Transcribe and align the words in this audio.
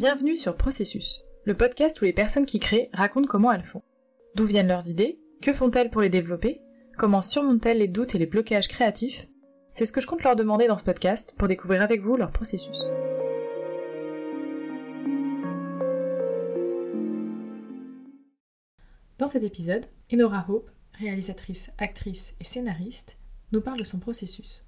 Bienvenue 0.00 0.34
sur 0.34 0.56
Processus, 0.56 1.24
le 1.44 1.54
podcast 1.54 2.00
où 2.00 2.06
les 2.06 2.14
personnes 2.14 2.46
qui 2.46 2.58
créent 2.58 2.88
racontent 2.94 3.26
comment 3.26 3.52
elles 3.52 3.62
font. 3.62 3.82
D'où 4.34 4.46
viennent 4.46 4.68
leurs 4.68 4.88
idées 4.88 5.20
Que 5.42 5.52
font-elles 5.52 5.90
pour 5.90 6.00
les 6.00 6.08
développer 6.08 6.62
Comment 6.96 7.20
surmontent-elles 7.20 7.76
les 7.76 7.86
doutes 7.86 8.14
et 8.14 8.18
les 8.18 8.24
blocages 8.24 8.68
créatifs? 8.68 9.28
C'est 9.72 9.84
ce 9.84 9.92
que 9.92 10.00
je 10.00 10.06
compte 10.06 10.22
leur 10.22 10.36
demander 10.36 10.68
dans 10.68 10.78
ce 10.78 10.84
podcast 10.84 11.34
pour 11.36 11.48
découvrir 11.48 11.82
avec 11.82 12.00
vous 12.00 12.16
leur 12.16 12.32
processus. 12.32 12.90
Dans 19.18 19.28
cet 19.28 19.42
épisode, 19.42 19.84
Enora 20.10 20.46
Hope, 20.48 20.70
réalisatrice, 20.94 21.72
actrice 21.76 22.34
et 22.40 22.44
scénariste, 22.44 23.18
nous 23.52 23.60
parle 23.60 23.80
de 23.80 23.84
son 23.84 23.98
processus. 23.98 24.64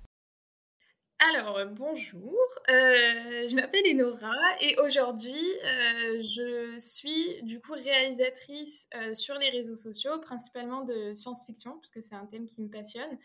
Alors, 1.30 1.56
euh, 1.56 1.66
bonjour, 1.66 2.34
euh, 2.68 3.46
je 3.46 3.54
m'appelle 3.54 3.84
Enora 3.94 4.34
et 4.60 4.76
aujourd'hui 4.80 5.36
euh, 5.36 6.20
je 6.20 6.76
suis 6.80 7.40
du 7.44 7.60
coup 7.60 7.74
réalisatrice 7.74 8.88
sur 9.12 9.36
les 9.36 9.48
réseaux 9.50 9.76
sociaux, 9.76 10.18
principalement 10.18 10.82
de 10.82 11.14
science-fiction, 11.14 11.76
parce 11.76 11.92
que 11.92 12.00
c'est 12.00 12.16
un 12.16 12.26
thème 12.26 12.46
qui 12.46 12.60
me 12.60 12.68
passionne. 12.68 13.18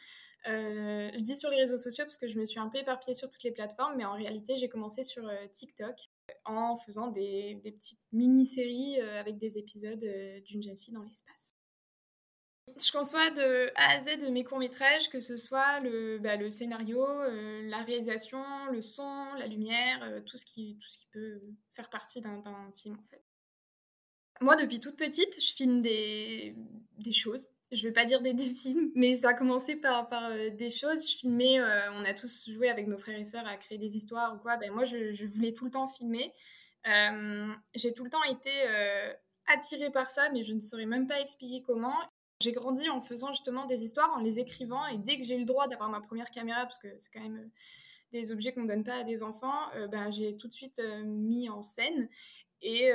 je 0.46 1.24
dis 1.24 1.36
sur 1.36 1.50
les 1.50 1.58
réseaux 1.58 1.78
sociaux 1.78 2.06
parce 2.06 2.18
que 2.18 2.28
je 2.28 2.38
me 2.38 2.46
suis 2.46 2.60
un 2.60 2.70
peu 2.70 2.78
éparpillée 2.78 3.16
sur 3.16 3.32
toutes 3.32 3.44
les 3.44 3.52
plateformes, 3.52 3.96
mais 3.98 4.06
en 4.06 4.14
réalité 4.14 4.60
j'ai 4.60 4.70
commencé 4.70 5.02
sur 5.02 5.28
TikTok 5.52 5.96
en 6.46 6.78
faisant 6.78 7.08
des 7.08 7.60
petites 7.64 8.02
mini-séries 8.12 9.02
avec 9.02 9.40
des 9.40 9.58
épisodes 9.58 10.06
d'une 10.46 10.62
jeune 10.62 10.78
fille 10.78 10.94
dans 10.94 11.04
l'espace. 11.04 11.57
Je 12.76 12.92
conçois 12.92 13.32
de 13.32 13.72
A 13.76 13.96
à 13.96 14.00
Z 14.02 14.30
mes 14.30 14.44
courts-métrages, 14.44 15.10
que 15.10 15.20
ce 15.20 15.38
soit 15.38 15.80
le, 15.80 16.20
bah, 16.20 16.38
scénario, 16.52 17.08
euh, 17.08 17.62
la 17.70 17.82
réalisation, 17.84 18.44
le 18.72 18.82
son, 18.82 19.34
la 19.38 19.48
lumière, 19.48 20.04
euh, 20.04 20.20
tout, 20.22 20.38
ce 20.38 20.46
qui, 20.46 20.78
peut 21.12 21.42
faire 21.74 21.90
partie 21.90 22.20
d'un 22.22 22.44
film 22.76 22.98
en 23.00 23.06
fait. 23.06 23.24
Moi, 24.42 24.56
depuis 24.58 24.80
toute 24.80 24.98
petite, 24.98 25.42
je 25.42 25.54
filme 25.54 25.82
des, 25.82 26.56
choses. 27.12 27.48
Je 27.72 27.88
vais 27.88 27.94
pas 27.94 28.06
dire 28.06 28.22
des, 28.22 28.34
des, 28.34 28.54
films, 28.54 28.92
mais 28.96 29.16
ça 29.16 29.30
a 29.30 29.34
commencé 29.34 29.78
par, 29.78 30.10
euh, 30.14 30.50
des 30.52 30.70
choses. 30.70 31.10
Je 31.10 31.18
filmais, 31.18 31.60
on 31.94 32.04
a 32.04 32.14
tous 32.14 32.50
joué 32.50 32.70
avec 32.70 32.88
nos 32.88 32.98
frères 32.98 33.18
et 33.18 33.26
sœurs 33.26 33.48
à 33.48 33.56
créer 33.56 33.78
des 33.78 33.96
histoires 33.96 34.36
ou 34.36 34.40
quoi. 34.40 34.58
Ben, 34.58 34.72
moi, 34.72 34.84
je 34.84 35.26
voulais 35.26 35.54
tout 35.54 35.66
le 35.66 35.72
temps 35.72 35.88
filmer. 35.88 36.34
J'ai 37.74 37.94
tout 37.94 38.04
le 38.04 38.10
temps 38.10 38.24
été 38.24 38.52
attirée 39.48 39.90
par 39.90 40.10
ça, 40.10 40.30
mais 40.32 40.44
je 40.44 40.54
ne 40.54 40.60
saurais 40.60 40.86
même 40.86 41.08
pas 41.08 41.22
expliquer 41.22 41.64
comment. 41.66 41.96
J'ai 42.40 42.52
grandi 42.52 42.88
en 42.90 43.02
faisant 43.02 43.32
justement 43.32 43.66
des 43.66 43.84
histoires, 43.84 44.12
en 44.14 44.20
les 44.20 44.40
écrivant, 44.40 44.86
et 44.86 44.98
dès 44.98 45.18
que 45.18 45.24
j'ai 45.24 45.36
eu 45.36 45.40
le 45.40 45.46
droit 45.46 45.68
d'avoir 45.68 45.90
ma 45.90 46.02
première 46.02 46.30
caméra, 46.30 46.64
parce 46.64 46.78
que 46.78 46.88
c'est 47.00 47.12
quand 47.12 47.22
même 47.22 47.38
euh, 47.38 47.50
des 48.12 48.32
objets 48.32 48.54
qu'on 48.54 48.62
ne 48.62 48.68
donne 48.68 48.84
pas 48.84 48.98
à 48.98 49.04
des 49.04 49.24
enfants, 49.24 49.72
ben, 49.92 50.12
j'ai 50.12 50.38
tout 50.38 50.48
de 50.48 50.54
suite 50.54 50.80
euh, 50.80 51.04
mis 51.04 51.50
en 51.50 51.64
scène. 51.64 52.08
Et 52.62 52.92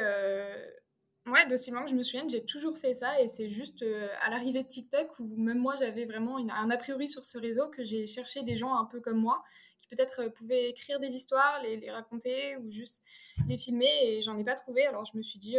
ouais, 1.26 1.46
d'aussi 1.48 1.70
que 1.70 1.88
je 1.88 1.94
me 1.94 2.02
souvienne, 2.02 2.30
j'ai 2.30 2.44
toujours 2.44 2.78
fait 2.78 2.94
ça, 2.94 3.20
et 3.20 3.28
c'est 3.28 3.48
juste 3.48 3.84
à 4.20 4.30
l'arrivée 4.30 4.62
de 4.62 4.68
TikTok, 4.68 5.08
où 5.18 5.36
même 5.36 5.58
moi 5.58 5.76
j'avais 5.76 6.04
vraiment 6.04 6.38
un 6.38 6.70
a 6.70 6.76
priori 6.76 7.08
sur 7.08 7.24
ce 7.24 7.38
réseau, 7.38 7.68
que 7.68 7.84
j'ai 7.84 8.06
cherché 8.06 8.42
des 8.42 8.56
gens 8.56 8.74
un 8.74 8.84
peu 8.86 9.00
comme 9.00 9.18
moi, 9.18 9.42
qui 9.78 9.86
peut-être 9.88 10.28
pouvaient 10.34 10.70
écrire 10.70 10.98
des 10.98 11.14
histoires, 11.14 11.60
les, 11.62 11.90
raconter, 11.90 12.56
ou 12.56 12.70
juste 12.70 13.02
les 13.48 13.58
filmer, 13.58 13.90
et 14.02 14.22
j'en 14.22 14.36
ai 14.36 14.44
pas 14.44 14.54
trouvé, 14.54 14.86
alors 14.86 15.04
je 15.04 15.16
me 15.16 15.22
suis 15.22 15.38
dit, 15.38 15.56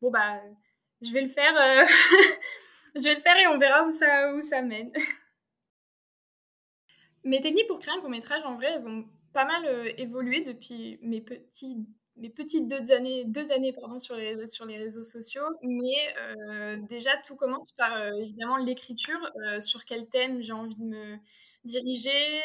bon 0.00 0.10
bah, 0.10 0.40
je 1.02 1.12
vais 1.12 1.22
le 1.22 1.28
faire. 1.28 1.86
je 2.94 3.02
vais 3.02 3.14
le 3.14 3.20
faire 3.20 3.36
et 3.36 3.46
on 3.46 3.58
verra 3.58 3.84
où 3.84 3.90
ça, 3.90 4.34
où 4.34 4.40
ça 4.40 4.62
mène. 4.62 4.92
mes 7.24 7.40
techniques 7.40 7.66
pour 7.66 7.80
créer 7.80 7.94
un 7.94 8.00
court 8.00 8.10
métrage, 8.10 8.42
en 8.44 8.54
vrai, 8.54 8.72
elles 8.74 8.86
ont 8.86 9.04
pas 9.32 9.44
mal 9.44 9.66
euh, 9.66 9.90
évolué 9.98 10.42
depuis 10.42 10.98
mes, 11.02 11.20
petits, 11.20 11.76
mes 12.16 12.30
petites 12.30 12.68
deux 12.68 12.92
années, 12.92 13.24
deux 13.24 13.50
années 13.52 13.72
pardon, 13.72 13.98
sur, 13.98 14.14
les, 14.14 14.46
sur 14.46 14.64
les 14.66 14.78
réseaux 14.78 15.04
sociaux. 15.04 15.44
Mais 15.62 16.14
euh, 16.18 16.76
déjà, 16.88 17.10
tout 17.26 17.34
commence 17.34 17.72
par 17.72 17.94
euh, 17.96 18.10
évidemment 18.22 18.56
l'écriture, 18.56 19.18
sur 19.58 19.84
quel 19.84 20.08
thème 20.08 20.42
j'ai 20.42 20.52
envie 20.52 20.76
de 20.76 20.84
me 20.84 21.16
diriger. 21.64 22.40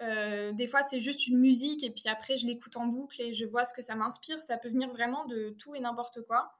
des 0.00 0.66
fois, 0.66 0.82
c'est 0.82 1.00
juste 1.00 1.26
une 1.26 1.38
musique 1.38 1.84
et 1.84 1.90
puis 1.90 2.08
après, 2.08 2.36
je 2.36 2.46
l'écoute 2.46 2.76
en 2.76 2.86
boucle 2.86 3.20
et 3.22 3.34
je 3.34 3.44
vois 3.44 3.64
ce 3.64 3.72
que 3.72 3.82
ça 3.82 3.94
m'inspire. 3.94 4.42
Ça 4.42 4.56
peut 4.56 4.68
venir 4.68 4.90
vraiment 4.90 5.26
de 5.26 5.50
tout 5.58 5.74
et 5.74 5.80
n'importe 5.80 6.22
quoi. 6.26 6.50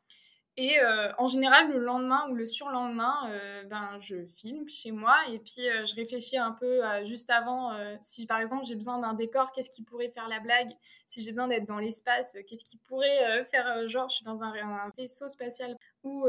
Et 0.61 0.81
euh, 0.81 1.13
en 1.19 1.29
général, 1.29 1.71
le 1.71 1.79
lendemain 1.79 2.29
ou 2.29 2.35
le 2.35 2.45
surlendemain, 2.45 3.31
euh, 3.31 3.63
ben, 3.63 3.97
je 4.01 4.27
filme 4.27 4.69
chez 4.69 4.91
moi 4.91 5.17
et 5.31 5.39
puis 5.39 5.69
euh, 5.69 5.87
je 5.87 5.95
réfléchis 5.95 6.37
un 6.37 6.51
peu 6.51 6.81
juste 7.05 7.31
avant. 7.31 7.71
si 8.01 8.27
par 8.27 8.41
exemple 8.41 8.65
j'ai 8.65 8.75
besoin 8.75 8.99
d'un 8.99 9.15
décor, 9.15 9.53
qu'est-ce 9.53 9.71
qui 9.71 9.85
pourrait 9.85 10.09
faire 10.09 10.27
la 10.27 10.41
blague? 10.41 10.73
Si 11.07 11.23
j'ai 11.23 11.31
besoin 11.31 11.47
d'être 11.47 11.67
dans 11.67 11.79
l'espace, 11.79 12.37
qu'est-ce 12.49 12.65
qui 12.65 12.77
pourrait 12.77 13.45
faire 13.45 13.89
genre 13.89 14.09
je 14.09 14.17
suis 14.17 14.25
dans 14.25 14.43
un, 14.43 14.91
vaisseau 14.97 15.29
spatial 15.29 15.77
ou, 16.03 16.27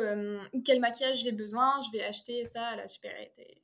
quel 0.64 0.80
maquillage 0.80 1.24
j'ai 1.24 1.32
besoin 1.32 1.80
Je 1.88 1.98
vais 1.98 2.04
acheter 2.04 2.46
ça 2.46 2.64
à 2.68 2.76
la 2.76 2.88
supérette. 2.88 3.34
Et... 3.40 3.64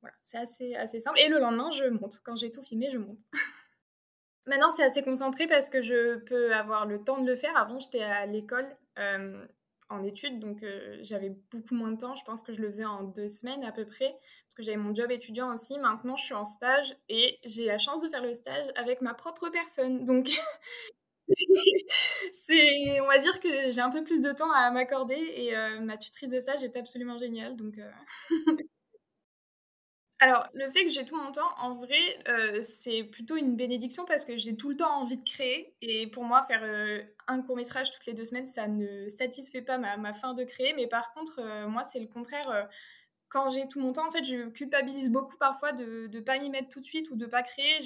Voilà, 0.00 0.16
c'est 0.24 0.38
assez, 0.38 0.74
assez 0.74 1.00
simple. 1.00 1.18
Et 1.20 1.28
le 1.28 1.38
lendemain, 1.38 1.70
je 1.70 1.84
monte. 1.84 2.22
Quand 2.24 2.34
j'ai 2.34 2.50
tout 2.50 2.62
filmé, 2.62 2.88
je 2.90 2.96
monte. 2.96 3.20
Maintenant, 4.46 4.70
c'est 4.70 4.84
assez 4.84 5.02
concentré 5.02 5.46
parce 5.46 5.68
que 5.68 5.82
je 5.82 6.16
peux 6.16 6.54
avoir 6.54 6.86
le 6.86 7.04
temps 7.04 7.20
de 7.20 7.26
le 7.26 7.36
faire. 7.36 7.54
Avant, 7.58 7.78
j'étais 7.78 8.02
à 8.02 8.24
l'école 8.24 8.66
en 9.88 10.02
études, 10.02 10.40
donc 10.40 10.62
euh, 10.62 10.98
j'avais 11.02 11.30
beaucoup 11.50 11.74
moins 11.74 11.90
de 11.90 11.98
temps. 11.98 12.14
Je 12.14 12.24
pense 12.24 12.42
que 12.42 12.52
je 12.52 12.60
le 12.60 12.68
faisais 12.68 12.84
en 12.84 13.02
deux 13.04 13.28
semaines 13.28 13.64
à 13.64 13.72
peu 13.72 13.84
près, 13.86 14.10
parce 14.12 14.54
que 14.56 14.62
j'avais 14.62 14.76
mon 14.76 14.94
job 14.94 15.10
étudiant 15.10 15.52
aussi. 15.52 15.78
Maintenant, 15.78 16.16
je 16.16 16.24
suis 16.24 16.34
en 16.34 16.44
stage 16.44 16.96
et 17.08 17.38
j'ai 17.44 17.66
la 17.66 17.78
chance 17.78 18.02
de 18.02 18.08
faire 18.08 18.22
le 18.22 18.34
stage 18.34 18.66
avec 18.76 19.00
ma 19.00 19.14
propre 19.14 19.48
personne. 19.50 20.04
Donc, 20.04 20.30
c'est, 22.32 23.00
on 23.00 23.06
va 23.06 23.18
dire 23.18 23.40
que 23.40 23.70
j'ai 23.70 23.80
un 23.80 23.90
peu 23.90 24.04
plus 24.04 24.20
de 24.20 24.32
temps 24.32 24.50
à 24.52 24.70
m'accorder 24.70 25.14
et 25.36 25.56
euh, 25.56 25.80
ma 25.80 25.96
tutrice 25.96 26.28
de 26.28 26.40
stage 26.40 26.62
est 26.62 26.76
absolument 26.76 27.18
géniale. 27.18 27.56
Donc, 27.56 27.78
euh, 27.78 27.90
Alors, 30.22 30.46
le 30.54 30.70
fait 30.70 30.84
que 30.84 30.88
j'ai 30.88 31.04
tout 31.04 31.16
mon 31.16 31.32
temps, 31.32 31.50
en 31.58 31.72
vrai, 31.72 31.98
euh, 32.28 32.60
c'est 32.62 33.02
plutôt 33.02 33.36
une 33.36 33.56
bénédiction 33.56 34.04
parce 34.04 34.24
que 34.24 34.36
j'ai 34.36 34.54
tout 34.54 34.68
le 34.68 34.76
temps 34.76 35.00
envie 35.00 35.16
de 35.16 35.28
créer. 35.28 35.74
Et 35.82 36.06
pour 36.06 36.22
moi, 36.22 36.44
faire 36.44 36.60
euh, 36.62 37.02
un 37.26 37.42
court 37.42 37.56
métrage 37.56 37.90
toutes 37.90 38.06
les 38.06 38.14
deux 38.14 38.24
semaines, 38.24 38.46
ça 38.46 38.68
ne 38.68 39.08
satisfait 39.08 39.62
pas 39.62 39.78
ma, 39.78 40.14
fin 40.14 40.34
de 40.34 40.44
créer. 40.44 40.74
Mais 40.74 40.86
par 40.86 41.12
contre, 41.12 41.40
euh, 41.40 41.66
moi, 41.66 41.82
c'est 41.82 41.98
le 41.98 42.06
contraire. 42.06 42.68
quand 43.30 43.50
j'ai 43.50 43.66
tout 43.66 43.80
mon 43.80 43.92
temps, 43.92 44.06
en 44.06 44.12
fait, 44.12 44.22
je 44.22 44.48
culpabilise 44.50 45.10
beaucoup 45.10 45.36
parfois 45.38 45.72
de 45.72 46.06
ne 46.06 46.20
pas 46.20 46.38
m'y 46.38 46.50
mettre 46.50 46.68
tout 46.68 46.80
de 46.80 46.86
suite 46.86 47.10
ou 47.10 47.16
de 47.16 47.26
pas 47.26 47.42
créer. 47.42 47.82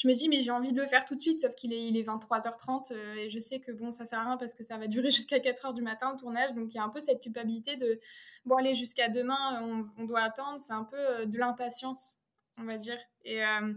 Je 0.00 0.08
me 0.08 0.14
dis, 0.14 0.30
mais 0.30 0.40
j'ai 0.40 0.50
envie 0.50 0.72
de 0.72 0.80
le 0.80 0.86
faire 0.86 1.04
tout 1.04 1.14
de 1.14 1.20
suite, 1.20 1.42
sauf 1.42 1.54
qu'il 1.54 1.74
est, 1.74 1.86
il 1.86 1.94
est 1.98 2.02
23h30 2.04 2.90
euh, 2.90 3.14
et 3.16 3.28
je 3.28 3.38
sais 3.38 3.60
que 3.60 3.70
bon, 3.70 3.92
ça 3.92 4.06
sert 4.06 4.18
à 4.18 4.24
rien 4.24 4.38
parce 4.38 4.54
que 4.54 4.62
ça 4.62 4.78
va 4.78 4.86
durer 4.86 5.10
jusqu'à 5.10 5.40
4h 5.40 5.74
du 5.74 5.82
matin 5.82 6.12
le 6.12 6.18
tournage. 6.18 6.54
Donc 6.54 6.72
il 6.72 6.78
y 6.78 6.80
a 6.80 6.84
un 6.84 6.88
peu 6.88 7.00
cette 7.00 7.20
culpabilité 7.20 7.76
de, 7.76 8.00
bon, 8.46 8.56
allez, 8.56 8.74
jusqu'à 8.74 9.10
demain, 9.10 9.62
on, 9.98 10.04
doit 10.04 10.22
attendre. 10.22 10.58
C'est 10.58 10.72
un 10.72 10.84
peu 10.84 10.96
euh, 10.96 11.26
de 11.26 11.36
l'impatience, 11.36 12.16
on 12.56 12.64
va 12.64 12.78
dire. 12.78 12.96
Et, 13.26 13.44
euh, 13.44 13.74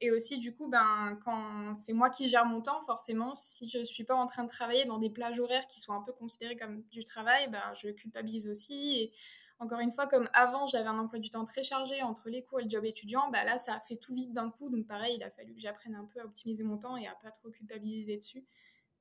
et 0.00 0.12
aussi, 0.12 0.38
du 0.38 0.54
coup, 0.54 0.68
ben, 0.68 1.18
quand 1.24 1.74
c'est 1.76 1.92
moi 1.92 2.08
qui 2.08 2.28
gère 2.28 2.46
mon 2.46 2.62
temps, 2.62 2.80
forcément, 2.82 3.34
si 3.34 3.68
je 3.68 3.78
ne 3.78 3.84
suis 3.84 4.04
pas 4.04 4.14
en 4.14 4.26
train 4.26 4.44
de 4.44 4.48
travailler 4.48 4.84
dans 4.84 4.98
des 4.98 5.10
plages 5.10 5.40
horaires 5.40 5.66
qui 5.66 5.80
sont 5.80 5.92
un 5.92 6.02
peu 6.02 6.12
considérées 6.12 6.56
comme 6.56 6.84
du 6.92 7.02
travail, 7.02 7.48
ben, 7.50 7.74
je 7.82 7.88
culpabilise 7.88 8.46
aussi. 8.46 9.10
Encore 9.58 9.80
une 9.80 9.92
fois, 9.92 10.06
comme 10.06 10.28
avant, 10.32 10.66
j'avais 10.66 10.88
un 10.88 10.98
emploi 10.98 11.18
du 11.18 11.30
temps 11.30 11.44
très 11.44 11.62
chargé 11.62 12.02
entre 12.02 12.28
les 12.28 12.42
cours 12.42 12.60
et 12.60 12.64
le 12.64 12.70
job 12.70 12.84
étudiant, 12.84 13.30
bah 13.30 13.44
là, 13.44 13.58
ça 13.58 13.74
a 13.74 13.80
fait 13.80 13.96
tout 13.96 14.14
vite 14.14 14.32
d'un 14.32 14.50
coup. 14.50 14.68
Donc, 14.68 14.86
pareil, 14.86 15.14
il 15.16 15.22
a 15.22 15.30
fallu 15.30 15.54
que 15.54 15.60
j'apprenne 15.60 15.94
un 15.94 16.04
peu 16.04 16.20
à 16.20 16.24
optimiser 16.24 16.64
mon 16.64 16.76
temps 16.76 16.96
et 16.96 17.06
à 17.06 17.14
pas 17.22 17.30
trop 17.30 17.50
culpabiliser 17.50 18.16
dessus. 18.16 18.44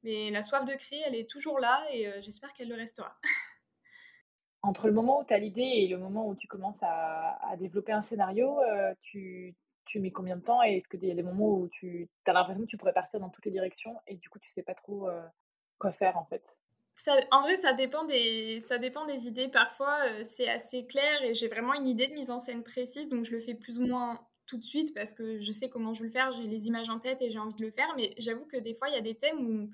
Mais 0.03 0.31
la 0.31 0.43
soif 0.43 0.65
de 0.65 0.73
créer, 0.73 1.01
elle 1.05 1.15
est 1.15 1.29
toujours 1.29 1.59
là 1.59 1.83
et 1.91 2.07
euh, 2.07 2.21
j'espère 2.21 2.53
qu'elle 2.53 2.69
le 2.69 2.75
restera. 2.75 3.15
Entre 4.61 4.87
le 4.87 4.93
moment 4.93 5.21
où 5.21 5.23
tu 5.25 5.33
as 5.33 5.39
l'idée 5.39 5.61
et 5.61 5.87
le 5.87 5.97
moment 5.97 6.27
où 6.27 6.35
tu 6.35 6.47
commences 6.47 6.81
à, 6.81 7.55
développer 7.57 7.91
un 7.91 8.01
scénario, 8.01 8.61
euh, 8.61 8.93
tu, 9.01 9.55
mets 9.95 10.11
combien 10.11 10.37
de 10.37 10.41
temps 10.41 10.63
Et 10.63 10.77
est-ce 10.77 10.87
qu'il 10.87 11.05
y 11.05 11.11
a 11.11 11.15
des 11.15 11.23
moments 11.23 11.49
où 11.49 11.67
tu 11.67 12.09
as 12.25 12.33
l'impression 12.33 12.63
que 12.63 12.69
tu 12.69 12.77
pourrais 12.77 12.93
partir 12.93 13.19
dans 13.19 13.29
toutes 13.29 13.45
les 13.45 13.51
directions 13.51 13.99
et 14.07 14.15
du 14.15 14.29
coup, 14.29 14.39
tu 14.39 14.49
sais 14.51 14.63
pas 14.63 14.73
trop 14.73 15.09
euh, 15.09 15.21
quoi 15.79 15.91
faire 15.91 16.17
en 16.17 16.25
fait? 16.25 16.57
En 17.31 17.41
vrai, 17.41 17.57
ça 17.57 17.73
dépend 17.73 18.05
des, 18.05 19.27
idées. 19.27 19.47
Parfois, 19.49 19.97
euh, 20.05 20.23
c'est 20.23 20.49
assez 20.49 20.85
clair 20.85 21.23
et 21.23 21.35
j'ai 21.35 21.47
vraiment 21.47 21.73
une 21.73 21.87
idée 21.87 22.07
de 22.07 22.13
mise 22.13 22.31
en 22.31 22.39
scène 22.39 22.63
précise, 22.63 23.09
donc 23.09 23.25
je 23.25 23.31
le 23.31 23.39
fais 23.39 23.55
plus 23.55 23.79
ou 23.79 23.85
moins 23.85 24.19
tout 24.45 24.57
de 24.57 24.63
suite 24.63 24.93
parce 24.93 25.13
que 25.13 25.39
je 25.39 25.51
sais 25.51 25.69
comment 25.69 25.93
je 25.93 26.01
veux 26.01 26.07
le 26.07 26.11
faire, 26.11 26.31
j'ai 26.33 26.47
les 26.47 26.67
images 26.67 26.89
en 26.89 26.99
tête 26.99 27.21
et 27.21 27.29
j'ai 27.29 27.39
envie 27.39 27.55
de 27.55 27.61
le 27.61 27.71
faire. 27.71 27.93
Mais 27.95 28.13
j'avoue 28.17 28.45
que 28.45 28.57
des 28.57 28.73
fois, 28.73 28.89
il 28.89 28.93
y 28.93 28.97
a 28.97 29.01
des 29.01 29.15
thèmes 29.15 29.39
où 29.39 29.69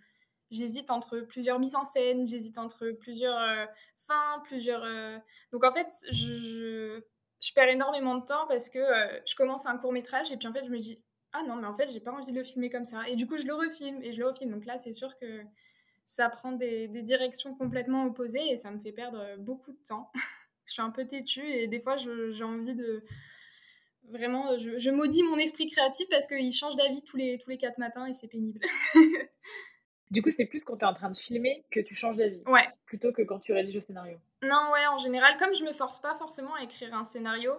j'hésite 0.51 0.91
entre 0.91 1.19
plusieurs 1.19 1.59
mises 1.59 1.75
en 1.75 1.85
scène, 1.85 2.25
j'hésite 2.25 2.57
entre 2.57 2.91
plusieurs 2.91 3.39
euh, 3.39 3.65
fins, 4.07 4.41
plusieurs. 4.45 4.83
Euh, 4.83 5.17
donc 5.51 5.63
en 5.63 5.73
fait, 5.73 5.87
je, 6.11 7.01
je, 7.41 7.53
perds 7.53 7.69
énormément 7.69 8.15
de 8.15 8.25
temps 8.25 8.47
parce 8.47 8.69
que 8.69 8.79
je 9.25 9.35
commence 9.35 9.65
un 9.65 9.77
court 9.77 9.91
métrage 9.91 10.31
et 10.31 10.37
puis 10.37 10.47
en 10.47 10.53
fait, 10.53 10.65
je 10.65 10.71
me 10.71 10.77
dis 10.77 11.03
ah 11.31 11.43
non, 11.43 11.55
mais 11.57 11.67
en 11.67 11.73
fait, 11.73 11.89
j'ai 11.91 11.99
pas 11.99 12.11
envie 12.11 12.31
de 12.31 12.37
le 12.37 12.43
filmer 12.43 12.69
comme 12.69 12.85
ça. 12.85 13.07
Et 13.07 13.15
du 13.15 13.27
coup, 13.27 13.37
je 13.37 13.45
le 13.45 13.53
refilme 13.53 14.01
et 14.01 14.11
je 14.11 14.19
le 14.19 14.27
refilme. 14.27 14.51
Donc 14.51 14.65
là, 14.65 14.77
c'est 14.77 14.93
sûr 14.93 15.17
que 15.19 15.43
ça 16.09 16.27
prend 16.27 16.51
des, 16.51 16.87
directions 16.87 17.53
complètement 17.53 18.05
opposées 18.05 18.51
et 18.51 18.57
ça 18.57 18.71
me 18.71 18.79
fait 18.79 18.91
perdre 18.91 19.37
beaucoup 19.37 19.71
de 19.71 19.77
temps. 19.87 20.11
je 20.65 20.73
suis 20.73 20.81
un 20.81 20.89
peu 20.89 21.05
têtue 21.05 21.47
et 21.47 21.67
des 21.67 21.79
fois 21.79 21.95
j'ai 21.97 22.43
envie 22.43 22.73
de 22.73 23.03
vraiment 24.09 24.57
je, 24.57 24.89
maudis 24.89 25.21
mon 25.21 25.37
esprit 25.37 25.67
créatif 25.67 26.07
parce 26.09 26.27
qu'il 26.27 26.51
change 26.51 26.75
d'avis 26.75 27.03
tous 27.03 27.15
les 27.15 27.37
tous 27.37 27.51
les 27.51 27.57
quatre 27.57 27.77
matins 27.77 28.05
et 28.07 28.13
c'est 28.13 28.27
pénible. 28.27 28.59
Du 30.11 30.23
coup, 30.23 30.31
c'est 30.31 30.45
plus 30.45 30.63
quand 30.63 30.77
tu 30.77 30.85
es 30.85 30.87
en 30.87 30.95
train 30.95 31.11
de 31.11 31.17
filmer 31.17 31.63
que 31.69 31.79
tu 31.79 31.93
changes 31.93 32.17
d'avis? 32.17 32.41
Ouais. 32.47 32.67
Plutôt 32.87 33.11
que 33.11 33.21
quand 33.21 33.37
tu 33.37 33.53
rédiges 33.53 33.75
le 33.75 33.81
scénario? 33.81 34.17
Non, 34.41 34.71
ouais, 34.73 34.87
en 34.87 34.97
général, 34.97 35.37
comme 35.37 35.53
je 35.53 35.63
me 35.63 35.71
force 35.71 35.99
pas 35.99 36.15
forcément 36.15 36.55
à 36.55 36.63
écrire 36.63 36.95
un 36.95 37.03
scénario, 37.03 37.51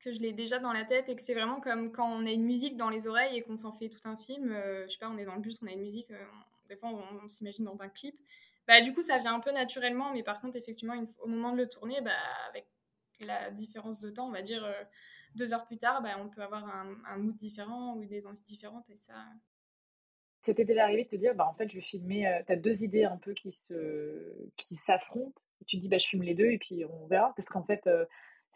que 0.00 0.10
je 0.14 0.18
l'ai 0.20 0.32
déjà 0.32 0.58
dans 0.58 0.72
la 0.72 0.84
tête 0.84 1.10
et 1.10 1.16
que 1.16 1.20
c'est 1.20 1.34
vraiment 1.34 1.60
comme 1.60 1.92
quand 1.92 2.10
on 2.10 2.24
a 2.24 2.30
une 2.30 2.44
musique 2.44 2.78
dans 2.78 2.88
les 2.88 3.08
oreilles 3.08 3.36
et 3.36 3.42
qu'on 3.42 3.58
s'en 3.58 3.72
fait 3.72 3.90
tout 3.90 4.00
un 4.08 4.16
film, 4.16 4.52
heu, 4.52 4.86
je 4.86 4.92
sais 4.92 4.98
pas, 4.98 5.10
on 5.10 5.18
est 5.18 5.26
dans 5.26 5.34
le 5.34 5.42
bus, 5.42 5.62
on 5.62 5.66
a 5.66 5.72
une 5.72 5.82
musique, 5.82 6.10
heu, 6.10 6.26
des 6.68 6.76
fois 6.76 6.90
on 6.90 7.28
s'imagine 7.28 7.64
dans 7.64 7.80
un 7.80 7.88
clip. 7.88 8.16
Bah, 8.66 8.80
du 8.82 8.92
coup, 8.94 9.00
ça 9.02 9.18
vient 9.18 9.34
un 9.34 9.40
peu 9.40 9.50
naturellement, 9.52 10.12
mais 10.12 10.22
par 10.22 10.40
contre, 10.40 10.56
effectivement, 10.56 10.94
une 10.94 11.08
au 11.22 11.28
moment 11.28 11.52
de 11.52 11.56
le 11.58 11.68
tourner, 11.68 12.00
bah, 12.02 12.10
avec 12.50 12.68
la 13.20 13.50
différence 13.50 14.00
de 14.00 14.10
temps, 14.10 14.28
on 14.28 14.32
va 14.32 14.42
dire, 14.42 14.64
heu, 14.64 14.74
2 15.36 15.54
heures 15.54 15.66
plus 15.66 15.78
tard, 15.78 16.02
bah, 16.02 16.16
on 16.20 16.28
peut 16.28 16.42
avoir 16.42 16.64
un 16.66 17.16
mood 17.18 17.34
différent 17.36 17.94
ou 17.96 18.04
des 18.04 18.26
envies 18.26 18.42
différentes 18.42 18.88
et 18.90 18.96
ça 18.96 19.24
t'est 20.54 20.64
déjà 20.64 20.84
arrivé 20.84 21.04
de 21.04 21.08
te 21.08 21.16
dire: 21.16 21.34
«Bah, 21.34 21.46
en 21.48 21.54
fait, 21.54 21.68
je 21.70 21.76
vais 21.76 21.82
filmer», 21.82 22.26
heu, 22.26 22.42
tu 22.46 22.52
as 22.52 22.56
2 22.56 22.82
idées 22.82 23.04
un 23.04 23.16
peu 23.18 23.34
qui 23.34 23.52
se 23.52 24.48
qui 24.56 24.76
s'affrontent 24.76 25.40
tu 25.66 25.76
te 25.76 25.82
dis: 25.82 25.88
«Bah, 25.88 25.98
je 25.98 26.06
filme 26.06 26.22
les 26.22 26.34
2 26.34 26.46
et 26.50 26.58
puis 26.58 26.84
on 26.84 27.06
verra». 27.06 27.32
Parce 27.36 27.48
qu'en 27.48 27.64
fait, 27.64 27.86
heu, 27.86 28.06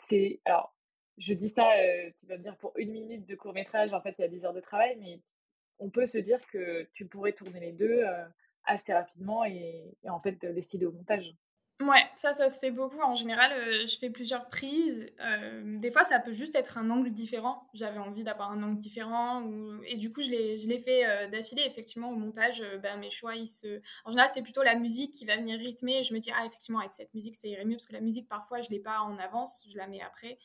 c'est 0.08 0.41
alors 0.44 0.75
je 1.19 1.35
dis 1.35 1.50
ça, 1.50 1.69
tu 2.20 2.26
vas 2.26 2.38
me 2.38 2.43
dire 2.43 2.56
pour 2.56 2.73
1 2.79 2.91
minute 2.93 3.26
de 3.26 3.35
court 3.37 3.53
métrage, 3.53 3.93
en 3.93 4.00
fait, 4.00 4.15
il 4.19 4.23
y 4.23 4.25
a 4.25 4.29
10 4.29 4.44
heures 4.44 4.55
de 4.55 4.61
travail, 4.61 4.97
mais 5.00 5.20
on 5.82 5.90
peut 5.90 6.06
se 6.06 6.19
dire 6.19 6.40
que 6.52 6.84
tu 6.94 7.06
pourrais 7.06 7.32
tourner 7.32 7.61
les 7.61 7.73
2 7.73 8.02
heu, 8.05 8.25
assez 8.64 8.93
rapidement 8.93 9.44
et 9.44 9.94
en 10.08 10.20
fait, 10.20 10.44
décider 10.46 10.87
au 10.87 10.93
montage. 10.93 11.34
Ouais, 11.81 12.05
ça, 12.14 12.32
ça 12.34 12.49
se 12.49 12.61
fait 12.61 12.70
beaucoup. 12.70 13.00
En 13.00 13.17
général, 13.17 13.50
heu, 13.58 13.87
je 13.88 13.99
fais 13.99 14.08
plusieurs 14.08 14.49
prises. 14.50 15.05
Hem, 15.19 15.81
des 15.81 15.90
fois, 15.90 16.05
ça 16.05 16.20
peut 16.20 16.32
juste 16.32 16.55
être 16.55 16.79
un 16.79 16.88
angle 16.90 17.11
différent. 17.12 17.69
J'avais 17.75 17.99
envie 17.99 18.23
d'avoir 18.23 18.52
un 18.52 18.62
angle 18.62 18.79
différent 18.79 19.43
et 19.84 19.96
du 19.96 20.12
coup, 20.12 20.23
je 20.23 20.31
l'ai 20.31 20.79
fait, 20.79 21.29
d'affilée. 21.31 21.62
Effectivement, 21.67 22.11
au 22.11 22.14
montage, 22.17 22.62
bah, 22.84 22.96
mes 22.96 23.11
choix, 23.11 23.34
ils 23.34 23.49
se 23.49 23.81
en 24.05 24.11
général, 24.12 24.31
c'est 24.32 24.43
plutôt 24.43 24.62
la 24.62 24.76
musique 24.76 25.12
qui 25.12 25.25
va 25.26 25.37
venir 25.37 25.58
rythmer. 25.58 26.05
Je 26.05 26.14
me 26.14 26.20
dis: 26.20 26.31
«Ah 26.32 26.46
effectivement, 26.46 26.79
avec 26.79 26.93
cette 26.93 27.12
musique, 27.14 27.34
ça 27.34 27.49
irait 27.49 27.64
mieux» 27.64 27.75
parce 27.76 27.87
que 27.87 27.94
la 27.94 28.00
musique, 28.00 28.29
parfois, 28.29 28.61
je 28.61 28.70
l'ai 28.70 28.79
pas 28.81 29.00
en 29.00 29.19
avance, 29.19 29.67
je 29.69 29.76
la 29.76 29.88
mets 29.88 30.00
après. 30.02 30.38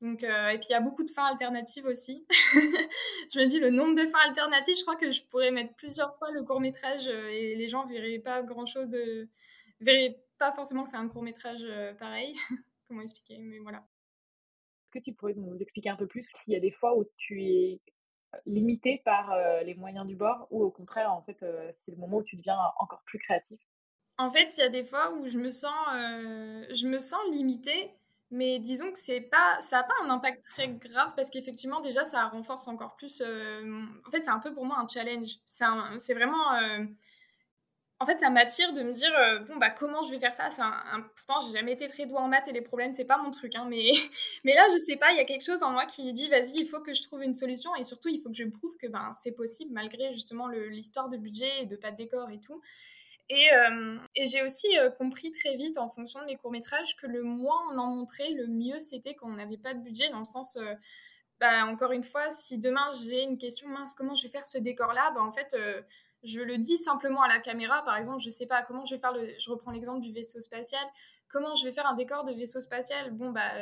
Donc 0.00 0.22
heu 0.24 0.50
et 0.52 0.58
puis 0.58 0.68
il 0.70 0.72
y 0.72 0.76
a 0.76 0.80
beaucoup 0.80 1.04
de 1.04 1.10
fins 1.10 1.26
alternatives 1.26 1.84
aussi. 1.84 2.26
Je 2.30 3.38
me 3.38 3.46
dis 3.46 3.58
le 3.58 3.70
nombre 3.70 3.94
de 3.94 4.06
fins 4.06 4.20
alternatives, 4.26 4.76
je 4.76 4.82
crois 4.82 4.96
que 4.96 5.10
je 5.10 5.22
pourrais 5.24 5.50
mettre 5.50 5.74
plusieurs 5.74 6.16
fois 6.16 6.30
le 6.30 6.42
court 6.42 6.60
métrage, 6.60 7.06
heu 7.06 7.30
et 7.30 7.54
les 7.54 7.68
gens 7.68 7.84
verraient 7.86 8.18
pas 8.18 8.42
grand 8.42 8.66
chose 8.66 8.88
de 8.88 9.28
verraient 9.80 10.22
pas 10.38 10.52
forcément 10.52 10.84
que 10.84 10.90
c'est 10.90 10.96
un 10.96 11.08
court 11.08 11.22
métrage, 11.22 11.62
heu, 11.62 11.94
pareil. 11.98 12.34
Comment 12.88 13.02
expliquer? 13.02 13.38
Mais 13.38 13.58
voilà. 13.58 13.78
Est-ce 13.78 14.98
que 14.98 15.04
tu 15.04 15.12
pourrais 15.12 15.34
nous 15.34 15.56
expliquer 15.60 15.90
un 15.90 15.96
peu 15.96 16.06
plus 16.06 16.26
s'il 16.36 16.54
y 16.54 16.56
a 16.56 16.60
des 16.60 16.72
fois 16.72 16.96
où 16.96 17.04
tu 17.16 17.44
es, 17.44 17.80
limité 18.46 19.02
par, 19.04 19.36
les 19.64 19.74
moyens 19.74 20.06
du 20.06 20.16
bord 20.16 20.46
ou 20.50 20.62
au 20.62 20.70
contraire, 20.70 21.12
en 21.12 21.22
fait, 21.22 21.44
c'est 21.74 21.90
le 21.90 21.96
moment 21.96 22.18
où 22.18 22.22
tu 22.22 22.36
deviens 22.36 22.58
encore 22.78 23.02
plus 23.04 23.18
créatif? 23.18 23.60
En 24.18 24.30
fait, 24.30 24.56
il 24.56 24.60
y 24.60 24.64
a 24.64 24.68
des 24.68 24.84
fois 24.84 25.12
où 25.12 25.28
je 25.28 25.38
me 25.38 25.50
sens, 25.50 25.72
je 25.92 26.86
me 26.86 26.98
sens 26.98 27.20
limitée, 27.32 27.90
mais 28.30 28.58
disons 28.60 28.92
que 28.92 29.20
pas 29.30 29.56
ça 29.60 29.80
a 29.80 29.82
pas 29.84 29.94
un 30.04 30.10
impact 30.10 30.44
très 30.44 30.68
grave 30.68 31.12
parce 31.16 31.30
qu'effectivement 31.30 31.80
déjà 31.80 32.04
ça 32.04 32.26
renforce 32.26 32.68
encore 32.68 32.96
plus, 32.96 33.20
hem 33.22 34.00
en 34.06 34.10
fait, 34.10 34.22
c'est 34.22 34.30
un 34.30 34.38
peu 34.40 34.52
pour 34.54 34.64
moi 34.66 34.78
un 34.78 34.86
challenge. 34.88 35.28
C'est 35.98 36.14
vraiment, 36.14 36.54
heu 36.60 36.88
en 38.02 38.06
fait, 38.06 38.18
ça 38.18 38.30
m'attire 38.30 38.72
de 38.72 38.82
me 38.82 38.92
dire, 38.92 39.10
heu: 39.14 39.40
«Bon, 39.40 39.56
bah, 39.56 39.68
comment 39.68 40.02
je 40.02 40.10
vais 40.10 40.18
faire 40.18 40.32
ça?» 40.32 40.48
un 40.58 40.96
un 40.98 41.02
pourtant 41.02 41.40
j'ai 41.46 41.52
jamais 41.58 41.72
été 41.72 41.86
très 41.86 42.06
douée 42.06 42.16
en 42.18 42.28
maths 42.28 42.48
et 42.48 42.52
les 42.52 42.62
problèmes, 42.62 42.92
c'est 42.92 43.04
pas 43.04 43.18
mon 43.18 43.30
truc, 43.30 43.54
hein, 43.56 43.66
mais 43.68 43.90
mais 44.44 44.54
là, 44.54 44.62
je 44.72 44.82
sais 44.86 44.96
pas, 44.96 45.12
il 45.12 45.18
y 45.18 45.20
a 45.20 45.24
quelque 45.26 45.44
chose 45.44 45.62
en 45.62 45.70
moi 45.70 45.84
qui 45.84 46.10
dit: 46.14 46.28
«Vas-y, 46.30 46.60
il 46.60 46.66
faut 46.66 46.80
que 46.80 46.94
je 46.94 47.02
trouve 47.02 47.22
une 47.22 47.34
solution» 47.34 47.74
et 47.76 47.84
surtout, 47.84 48.08
il 48.08 48.20
faut 48.22 48.30
que 48.30 48.36
je 48.36 48.44
prouve 48.44 48.74
que, 48.78 48.86
ben, 48.86 49.10
c'est 49.12 49.32
possible 49.32 49.72
malgré 49.74 50.14
justement 50.14 50.48
l'histoire 50.48 51.10
de 51.10 51.18
budget 51.18 51.62
et 51.62 51.66
de 51.66 51.76
pas 51.76 51.90
de 51.90 51.96
décor 51.96 52.30
et 52.30 52.40
tout 52.40 52.60
et 53.30 53.46
hem 53.46 54.02
et 54.16 54.26
j'ai 54.28 54.42
aussi, 54.42 54.68
heu, 54.78 54.90
compris 54.98 55.32
très 55.32 55.56
vite 55.56 55.78
en 55.78 55.88
fonction 55.88 56.20
de 56.20 56.26
mes 56.26 56.36
courts 56.36 56.52
métrages 56.52 56.96
que 56.96 57.06
le 57.08 57.22
moins 57.24 57.58
on 57.72 57.78
en 57.78 57.96
montrait, 57.96 58.30
le 58.30 58.48
mieux 58.48 58.80
c'était 58.80 59.14
quand 59.14 59.28
on 59.30 59.34
n'avait 59.36 59.58
pas 59.58 59.74
de 59.74 59.80
budget 59.80 60.10
dans 60.10 60.20
le 60.20 60.26
sens, 60.26 60.56
heu, 60.58 60.76
bah, 61.40 61.66
encore 61.66 61.92
une 61.92 62.04
fois, 62.04 62.30
si 62.30 62.58
demain 62.58 62.90
j'ai 63.06 63.22
une 63.24 63.38
question: 63.38 63.68
«Mince, 63.68 63.94
comment 63.94 64.14
je 64.14 64.24
vais 64.24 64.30
faire 64.32 64.46
ce 64.46 64.58
décor-là?» 64.58 65.12
bah, 65.14 65.22
en 65.22 65.32
fait, 65.32 65.56
je 66.22 66.40
le 66.40 66.58
dis 66.58 66.76
simplement 66.78 67.22
à 67.22 67.28
la 67.28 67.40
caméra. 67.40 67.82
Par 67.84 67.96
exemple, 67.96 68.22
je 68.22 68.30
sais 68.30 68.46
pas 68.46 68.62
comment 68.62 68.84
je 68.84 68.94
vais 68.94 69.00
faire 69.00 69.12
le 69.12 69.34
je 69.38 69.50
reprends 69.50 69.70
l'exemple 69.70 70.00
du 70.02 70.12
vaisseau 70.12 70.40
spatial. 70.40 70.84
Comment 71.28 71.54
je 71.54 71.64
vais 71.66 71.72
faire 71.72 71.86
un 71.86 71.94
décor 71.94 72.24
de 72.24 72.32
vaisseau 72.32 72.60
spatial? 72.60 73.12
Bon, 73.12 73.30
bah, 73.30 73.52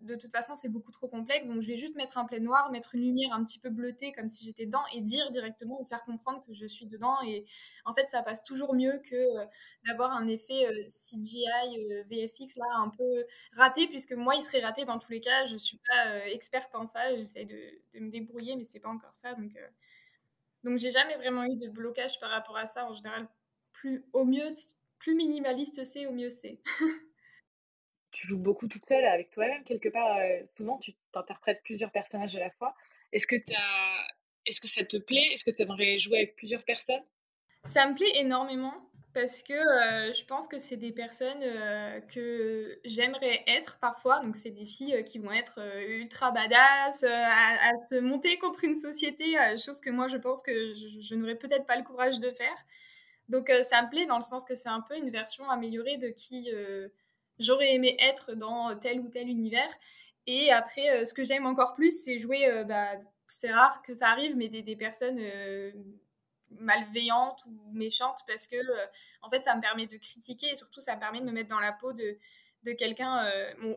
de 0.00 0.14
toute 0.16 0.32
façon, 0.32 0.54
c'est 0.54 0.68
beaucoup 0.68 0.92
trop 0.92 1.08
complexe, 1.08 1.46
donc 1.46 1.60
je 1.62 1.68
vais 1.68 1.76
juste 1.76 1.96
mettre 1.96 2.18
un 2.18 2.24
plaid 2.24 2.42
noir, 2.42 2.70
mettre 2.70 2.94
une 2.94 3.02
lumière 3.02 3.32
un 3.32 3.44
petit 3.44 3.58
peu 3.58 3.70
bleutée 3.70 4.12
comme 4.12 4.28
si 4.30 4.44
j'étais 4.44 4.66
dedans 4.66 4.82
et 4.94 5.00
dire 5.00 5.30
directement 5.30 5.80
ou 5.80 5.84
faire 5.84 6.04
comprendre 6.04 6.42
que 6.46 6.52
je 6.54 6.66
suis 6.66 6.86
dedans 6.86 7.16
et 7.26 7.44
en 7.84 7.92
fait, 7.94 8.08
ça 8.08 8.22
passe 8.22 8.42
toujours 8.44 8.74
mieux 8.74 8.98
que, 9.10 9.16
heu, 9.16 9.46
d'avoir 9.86 10.12
un 10.12 10.28
effet, 10.28 10.66
heu, 10.70 10.88
CGI, 10.88 11.78
heu, 11.80 12.04
VFX 12.10 12.56
là 12.58 12.66
un 12.78 12.90
peu 12.90 13.24
raté 13.56 13.88
puisque 13.88 14.12
moi, 14.12 14.34
il 14.36 14.42
serait 14.42 14.60
raté 14.64 14.84
dans 14.84 14.98
tous 14.98 15.10
les 15.12 15.20
cas. 15.20 15.46
Je 15.46 15.56
suis 15.56 15.78
pas, 15.88 16.26
experte 16.28 16.74
en 16.76 16.86
ça, 16.86 17.16
j'essaie 17.16 17.44
de 17.44 17.58
de 17.94 18.00
me 18.00 18.10
débrouiller 18.10 18.56
mais 18.56 18.64
c'est 18.64 18.80
pas 18.80 18.88
encore 18.90 19.14
ça 19.16 19.34
donc 19.34 19.52
donc 20.64 20.78
j'ai 20.78 20.90
jamais 20.90 21.16
vraiment 21.16 21.44
eu 21.44 21.56
de 21.56 21.68
blocage 21.68 22.20
par 22.20 22.30
rapport 22.30 22.56
à 22.58 22.66
ça. 22.66 22.86
En 22.86 22.94
général, 22.94 23.28
plus 23.72 24.04
au 24.12 24.24
mieux 24.24 24.48
plus 24.98 25.14
minimaliste 25.14 25.84
c'est, 25.84 26.06
au 26.06 26.12
mieux 26.12 26.30
c'est. 26.30 26.60
Tu 28.10 28.26
joues 28.26 28.38
beaucoup 28.38 28.68
toute 28.68 28.86
seule 28.86 29.04
avec 29.04 29.30
toi-même 29.30 29.64
quelque 29.64 29.88
part, 29.90 30.18
heu, 30.18 30.44
souvent 30.56 30.78
tu 30.78 30.94
t'interprètes 31.12 31.60
plusieurs 31.62 31.90
personnages 31.90 32.34
à 32.36 32.40
la 32.40 32.50
fois. 32.50 32.74
Est-ce 33.12 33.26
que 33.26 33.36
as 33.54 34.06
est-ce 34.46 34.60
que 34.62 34.66
ça 34.66 34.82
te 34.84 34.96
plaît? 34.96 35.28
Est-ce 35.32 35.44
que 35.44 35.50
tu 35.54 35.62
aimerais 35.62 35.98
jouer 35.98 36.18
avec 36.18 36.36
plusieurs 36.36 36.64
personnes? 36.64 37.02
Ça 37.64 37.86
me 37.88 37.94
plaît 37.94 38.12
énormément 38.16 38.72
parce 39.14 39.42
que, 39.42 39.52
heu, 39.52 40.14
je 40.14 40.24
pense 40.24 40.48
que 40.48 40.58
c'est 40.58 40.76
des 40.76 40.92
personnes, 40.92 41.42
heu, 41.42 42.00
que 42.14 42.78
j'aimerais 42.84 43.42
être 43.46 43.78
parfois. 43.80 44.20
Donc 44.20 44.36
c'est 44.36 44.50
des 44.52 44.64
filles, 44.64 45.04
qui 45.04 45.18
vont 45.18 45.32
être, 45.32 45.60
ultra 45.86 46.30
badass, 46.30 47.04
à 47.04 47.72
se 47.90 47.96
monter 48.00 48.38
contre 48.38 48.64
une 48.64 48.76
société, 48.80 49.34
chose 49.62 49.80
que 49.80 49.90
moi 49.90 50.08
je 50.08 50.16
pense 50.16 50.42
que 50.42 50.52
je 51.00 51.14
n'aurais 51.14 51.36
peut-être 51.36 51.66
pas 51.66 51.76
le 51.76 51.84
courage 51.84 52.20
de 52.20 52.30
faire. 52.30 52.56
Donc 53.28 53.50
ça 53.62 53.82
me 53.82 53.90
plaît 53.90 54.06
dans 54.06 54.16
le 54.16 54.22
sens 54.22 54.44
que 54.44 54.54
c'est 54.54 54.70
un 54.70 54.80
peu 54.80 54.96
une 54.96 55.10
version 55.10 55.48
améliorée 55.50 55.98
de 55.98 56.08
qui, 56.08 56.50
j'aurais 57.38 57.74
aimé 57.74 57.96
être 58.00 58.34
dans 58.34 58.76
tel 58.78 59.00
ou 59.00 59.08
tel 59.08 59.28
univers. 59.28 59.70
Et 60.26 60.50
après, 60.52 61.02
heu, 61.02 61.04
ce 61.06 61.14
que 61.14 61.24
j'aime 61.24 61.46
encore 61.46 61.74
plus, 61.74 62.04
c'est 62.04 62.18
jouer, 62.18 62.48
heu, 62.50 62.64
bah, 62.64 62.92
c'est 63.26 63.50
rare 63.52 63.82
que 63.82 63.94
ça 63.94 64.08
arrive, 64.08 64.36
mais 64.36 64.48
des 64.48 64.76
personnes, 64.76 65.18
heu, 65.20 65.72
malveillantes 66.50 67.44
ou 67.46 67.72
méchantes 67.72 68.20
parce 68.26 68.46
que, 68.46 68.56
en 69.22 69.28
fait, 69.30 69.44
ça 69.44 69.54
me 69.56 69.60
permet 69.60 69.86
de 69.86 69.96
critiquer 69.98 70.48
et 70.50 70.54
surtout 70.54 70.80
ça 70.80 70.94
me 70.96 71.00
permet 71.00 71.20
de 71.20 71.24
me 71.26 71.32
mettre 71.32 71.50
dans 71.50 71.60
la 71.60 71.72
peau 71.72 71.92
de 71.92 72.18
de 72.64 72.72
quelqu'un, 72.72 73.24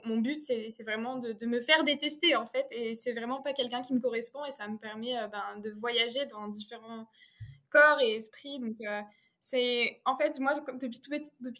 mon 0.05 0.17
but 0.17 0.41
c'est 0.41 0.69
vraiment 0.83 1.17
de 1.17 1.45
me 1.45 1.61
faire 1.61 1.83
détester, 1.83 2.35
en 2.35 2.47
fait. 2.47 2.65
Et 2.71 2.95
c'est 2.95 3.13
vraiment 3.13 3.41
pas 3.41 3.53
quelqu'un 3.53 3.81
qui 3.83 3.93
me 3.93 3.99
correspond 3.99 4.43
et 4.45 4.51
ça 4.51 4.67
me 4.67 4.77
permet, 4.77 5.13
ben, 5.31 5.59
de 5.63 5.69
voyager 5.71 6.25
dans 6.25 6.47
différents 6.47 7.07
corps 7.69 8.01
et 8.01 8.15
esprits. 8.15 8.59
Donc 8.59 8.77
c'est 9.41 10.01
en 10.05 10.15
fait, 10.15 10.39
moi, 10.39 10.53
depuis 10.79 10.99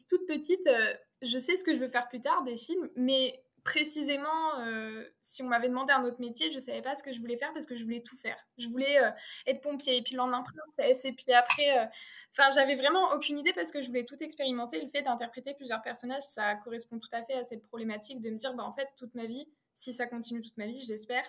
toute 0.08 0.28
petite, 0.28 0.66
heu, 0.68 0.98
je 1.24 1.38
sais 1.38 1.58
ce 1.58 1.64
que 1.64 1.74
je 1.76 1.80
veux 1.80 1.88
faire 1.88 2.08
plus 2.08 2.22
tard, 2.22 2.44
des 2.44 2.56
films, 2.56 2.90
mais 2.96 3.44
précisément, 3.64 4.60
heu, 4.60 5.12
si 5.22 5.44
on 5.44 5.48
m'avait 5.48 5.68
demandé 5.70 5.92
un 5.94 6.04
autre 6.04 6.20
métier, 6.20 6.52
je 6.52 6.60
savais 6.60 6.82
pas 6.82 6.96
ce 6.96 7.04
que 7.04 7.12
je 7.12 7.20
voulais 7.20 7.38
faire 7.38 7.52
parce 7.54 7.66
que 7.66 7.76
je 7.76 7.84
voulais 7.84 8.02
tout 8.02 8.16
faire. 8.18 8.38
Je 8.58 8.68
voulais, 8.68 9.00
heu, 9.04 9.10
être 9.48 9.62
pompier 9.62 9.98
et 9.98 10.02
puis 10.04 10.14
le 10.14 10.18
lendemain 10.18 10.44
princesse 10.44 11.06
et 11.06 11.12
puis 11.14 11.32
après, 11.34 11.90
enfin, 12.32 12.50
j'avais 12.54 12.76
vraiment 12.76 13.12
aucune 13.14 13.38
idée 13.40 13.54
parce 13.54 13.72
que 13.72 13.82
je 13.82 13.88
voulais 13.88 14.06
tout 14.06 14.22
expérimenter. 14.24 14.82
Le 14.82 14.88
fait 14.88 15.02
d'interpréter 15.02 15.54
plusieurs 15.56 15.82
personnages, 15.82 16.24
ça 16.24 16.56
correspond 16.56 17.00
tout 17.00 17.10
à 17.12 17.24
fait 17.24 17.34
à 17.34 17.44
cette 17.44 17.64
problématique 17.64 18.22
de 18.22 18.30
me 18.30 18.36
dire: 18.38 18.54
«Bah, 18.56 18.64
en 18.64 18.74
fait, 18.74 18.88
toute 18.98 19.14
ma 19.16 19.26
vie, 19.26 19.48
si 19.76 19.94
ça 19.94 20.06
continue 20.08 20.42
toute 20.42 20.58
ma 20.58 20.68
vie, 20.68 20.84
j'espère, 20.84 21.24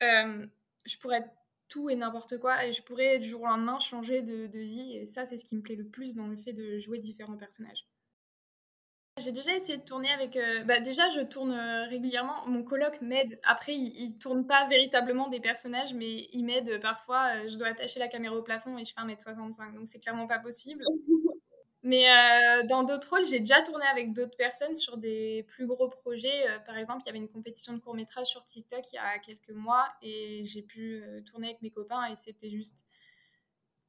je 0.00 0.98
pourrais 1.00 1.18
être 1.18 1.30
et 1.90 1.96
n'importe 1.96 2.38
quoi 2.38 2.64
et 2.66 2.72
je 2.72 2.82
pourrais 2.82 3.18
du 3.18 3.28
jour 3.28 3.42
au 3.42 3.46
lendemain 3.46 3.78
changer 3.80 4.22
de 4.22 4.58
vie» 4.60 4.96
et 4.96 5.06
ça, 5.06 5.26
c'est 5.26 5.38
ce 5.38 5.44
qui 5.44 5.56
me 5.56 5.62
plaît 5.62 5.76
le 5.76 5.86
plus 5.88 6.14
dans 6.14 6.26
le 6.28 6.36
fait 6.36 6.52
de 6.52 6.78
jouer 6.78 6.98
différents 6.98 7.36
personnages. 7.36 7.84
J'ai 9.18 9.30
déjà 9.32 9.54
essayé 9.54 9.76
de 9.76 9.82
tourner 9.84 10.10
avec, 10.10 10.36
heu 10.38 10.64
bah, 10.64 10.80
déjà 10.80 11.10
je 11.10 11.20
tourne, 11.20 11.52
heu, 11.52 11.88
régulièrement. 11.90 12.46
Mon 12.46 12.62
coloc 12.62 12.98
m'aide. 13.02 13.38
Après, 13.42 13.74
il 13.76 14.16
tourne 14.18 14.46
pas 14.46 14.66
véritablement 14.68 15.28
des 15.28 15.38
personnages, 15.40 15.92
mais 15.92 16.28
il 16.32 16.44
m'aide, 16.46 16.80
parfois, 16.80 17.36
heu, 17.44 17.48
je 17.48 17.56
dois 17.58 17.68
attacher 17.68 18.00
la 18.00 18.08
caméra 18.08 18.34
au 18.34 18.42
plafond 18.42 18.78
et 18.78 18.84
je 18.86 18.92
fais 18.94 19.00
1 19.02 19.08
m 19.08 19.20
65 19.20 19.74
donc 19.74 19.86
c'est 19.86 19.98
clairement 20.00 20.26
pas 20.26 20.38
possible. 20.38 20.82
Mais 21.84 22.06
heu, 22.08 22.64
dans 22.68 22.84
d'autres 22.84 23.10
rôles, 23.10 23.24
j'ai 23.26 23.40
déjà 23.40 23.60
tourné 23.62 23.84
avec 23.86 24.12
d'autres 24.12 24.36
personnes 24.36 24.76
sur 24.76 24.96
des 24.98 25.44
plus 25.48 25.66
gros 25.66 25.88
projets, 25.88 26.48
heu, 26.48 26.60
par 26.64 26.78
exemple, 26.78 27.02
il 27.04 27.06
y 27.06 27.10
avait 27.10 27.18
une 27.18 27.28
compétition 27.28 27.72
de 27.74 27.80
court 27.80 27.94
métrage 27.94 28.26
sur 28.26 28.44
TikTok 28.44 28.84
il 28.92 28.96
y 28.96 28.98
a 28.98 29.18
quelques 29.18 29.50
mois 29.50 29.88
et 30.00 30.42
j'ai 30.46 30.62
pu, 30.62 31.02
heu, 31.04 31.22
tourner 31.24 31.48
avec 31.48 31.62
mes 31.62 31.70
copains 31.70 32.04
et 32.06 32.14
c'était 32.16 32.50
juste 32.50 32.84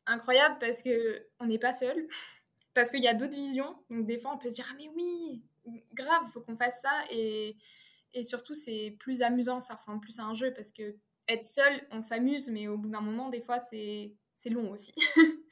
incroyable 0.05 0.57
parce 0.59 0.81
qu'on 0.83 1.45
n'est 1.45 1.59
pas 1.59 1.73
seuls, 1.73 2.07
parce 2.73 2.91
qu'il 2.91 3.03
y 3.03 3.07
a 3.07 3.13
d'autres 3.13 3.35
visions. 3.37 3.75
Donc 3.89 4.05
des 4.05 4.17
fois, 4.19 4.33
on 4.33 4.37
peut 4.37 4.49
se 4.49 4.55
dire: 4.55 4.67
«Ah 4.71 4.75
mais 4.77 4.89
oui, 4.95 5.43
grave, 5.93 6.23
faut 6.33 6.41
qu'on 6.41 6.55
fasse 6.55 6.81
ça» 6.81 6.91
et 7.11 7.57
et 8.15 8.23
surtout, 8.23 8.53
c'est 8.53 8.95
plus 8.99 9.23
amusant, 9.23 9.59
ça 9.59 9.75
ressemble 9.75 9.99
plus 10.01 10.19
à 10.19 10.23
un 10.25 10.35
jeu 10.35 10.53
parce 10.55 10.71
qu'être 10.71 11.47
seul, 11.47 11.87
on 11.91 12.01
s'amuse, 12.01 12.49
mais 12.51 12.67
au 12.67 12.77
bout 12.77 12.89
d'un 12.89 13.01
moment, 13.01 13.29
des 13.29 13.41
fois, 13.41 13.59
c'est 13.59 14.13
long 14.51 14.71
aussi. 14.71 14.93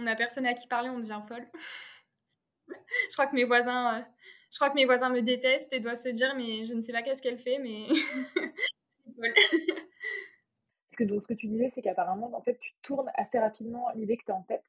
on 0.00 0.06
a 0.06 0.16
personne 0.16 0.46
à 0.46 0.54
qui 0.54 0.66
parler, 0.66 0.90
on 0.90 0.98
devient 0.98 1.20
folle. 1.26 1.46
je 2.68 3.12
crois 3.12 3.26
que 3.26 3.34
mes 3.34 3.44
voisins, 3.44 4.02
je 4.50 4.56
crois 4.56 4.70
que 4.70 4.74
mes 4.74 4.86
voisins 4.86 5.10
me 5.10 5.20
détestent 5.22 5.72
et 5.72 5.80
doivent 5.80 5.96
se 5.96 6.08
dire 6.08 6.34
mais 6.36 6.66
je 6.66 6.74
ne 6.74 6.82
sais 6.82 6.92
pas 6.92 7.02
qu'est-ce 7.02 7.22
qu'elle 7.22 7.38
fait, 7.38 7.58
mais 7.58 7.86
ce 10.88 10.96
que, 10.96 11.04
donc, 11.04 11.22
ce 11.22 11.28
que 11.28 11.34
tu 11.34 11.46
disais, 11.46 11.70
c'est 11.70 11.82
qu'apparemment, 11.82 12.30
en 12.34 12.42
fait, 12.42 12.58
tu 12.58 12.72
tournes 12.82 13.10
assez 13.14 13.38
rapidement 13.38 13.86
l'idée 13.94 14.16
que 14.16 14.24
tu 14.24 14.32
as 14.32 14.36
en 14.36 14.42
tête. 14.42 14.64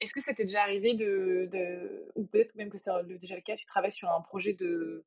Est-ce 0.00 0.14
que 0.14 0.20
c'était 0.20 0.44
déjà 0.44 0.62
arrivé 0.62 0.94
de, 0.94 1.48
de 1.50 2.12
ou 2.14 2.24
peut-être 2.24 2.54
même 2.54 2.70
que 2.70 2.78
c'est 2.78 2.92
déjà 3.04 3.34
le 3.34 3.40
cas, 3.40 3.56
tu 3.56 3.66
travailles 3.66 3.90
sur 3.90 4.10
un 4.10 4.20
projet 4.20 4.52
de 4.52 5.04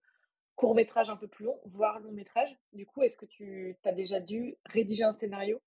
court 0.55 0.75
métrage 0.75 1.09
un 1.09 1.15
peu 1.15 1.27
plus 1.27 1.45
long, 1.45 1.57
voire 1.65 1.99
long 2.01 2.11
métrage. 2.11 2.55
Du 2.73 2.85
coup, 2.85 3.01
est-ce 3.03 3.17
que 3.17 3.25
tu 3.25 3.75
as 3.85 3.93
déjà 3.93 4.19
dû 4.19 4.57
rédiger 4.65 5.03
un 5.03 5.13
scénario? 5.13 5.61